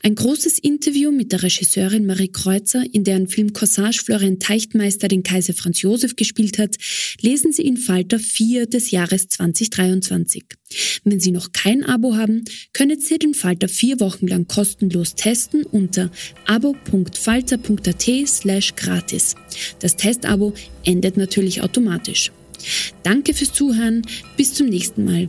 Ein 0.03 0.15
großes 0.15 0.59
Interview 0.59 1.11
mit 1.11 1.33
der 1.33 1.43
Regisseurin 1.43 2.07
Marie 2.07 2.29
Kreuzer, 2.29 2.85
in 2.91 3.05
deren 3.05 3.29
Film 3.29 3.53
Corsage 3.53 4.03
Florian 4.03 4.39
Teichtmeister 4.39 5.09
den 5.09 5.23
Kaiser 5.23 5.53
Franz 5.53 5.83
Josef 5.83 6.17
gespielt 6.17 6.59
hat, 6.59 6.77
lesen 7.21 7.53
Sie 7.53 7.63
in 7.63 7.77
Falter 7.77 8.19
4 8.19 8.67
des 8.67 8.91
Jahres 8.91 9.29
2023. 9.29 10.45
Wenn 11.05 11.21
Sie 11.21 11.33
noch 11.33 11.53
kein 11.53 11.85
Abo 11.85 12.17
haben, 12.17 12.45
können 12.73 12.99
Sie 12.99 13.19
den 13.19 13.35
Falter 13.35 13.69
vier 13.69 14.01
Wochen 14.01 14.27
lang 14.27 14.47
kostenlos 14.47 15.15
testen 15.15 15.65
unter 15.65 16.11
abo.falter.at 16.47 18.07
slash 18.27 18.75
gratis. 18.75 19.35
Das 19.81 19.97
Testabo 19.97 20.55
endet 20.85 21.19
natürlich 21.19 21.63
automatisch. 21.63 22.33
Danke 23.03 23.35
fürs 23.35 23.53
Zuhören, 23.53 24.03
bis 24.37 24.55
zum 24.55 24.69
nächsten 24.69 25.05
Mal. 25.05 25.29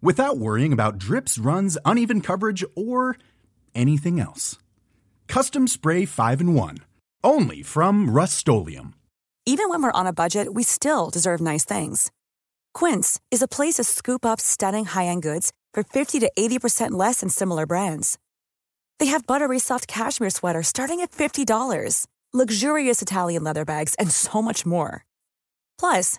without 0.00 0.38
worrying 0.38 0.72
about 0.72 0.98
drips, 0.98 1.38
runs, 1.38 1.76
uneven 1.84 2.20
coverage, 2.20 2.64
or 2.76 3.16
anything 3.74 4.20
else. 4.20 4.58
Custom 5.28 5.66
Spray 5.66 6.04
5 6.04 6.40
in 6.40 6.54
1 6.54 6.78
Only 7.24 7.62
from 7.62 8.10
Rust 8.10 8.48
Even 9.46 9.68
when 9.68 9.82
we're 9.82 9.92
on 9.92 10.06
a 10.06 10.12
budget, 10.12 10.54
we 10.54 10.62
still 10.62 11.10
deserve 11.10 11.40
nice 11.40 11.64
things. 11.64 12.10
Quince 12.74 13.20
is 13.30 13.42
a 13.42 13.48
place 13.48 13.74
to 13.74 13.84
scoop 13.84 14.24
up 14.24 14.40
stunning 14.40 14.84
high-end 14.84 15.22
goods 15.22 15.52
for 15.74 15.82
50 15.82 16.20
to 16.20 16.30
80% 16.38 16.92
less 16.92 17.20
than 17.20 17.28
similar 17.28 17.66
brands. 17.66 18.18
They 18.98 19.06
have 19.06 19.26
buttery 19.26 19.58
soft 19.58 19.88
cashmere 19.88 20.30
sweaters 20.30 20.68
starting 20.68 21.00
at 21.00 21.10
$50, 21.10 22.06
luxurious 22.32 23.02
Italian 23.02 23.42
leather 23.42 23.64
bags, 23.64 23.94
and 23.98 24.10
so 24.10 24.42
much 24.42 24.64
more. 24.66 25.04
Plus, 25.78 26.18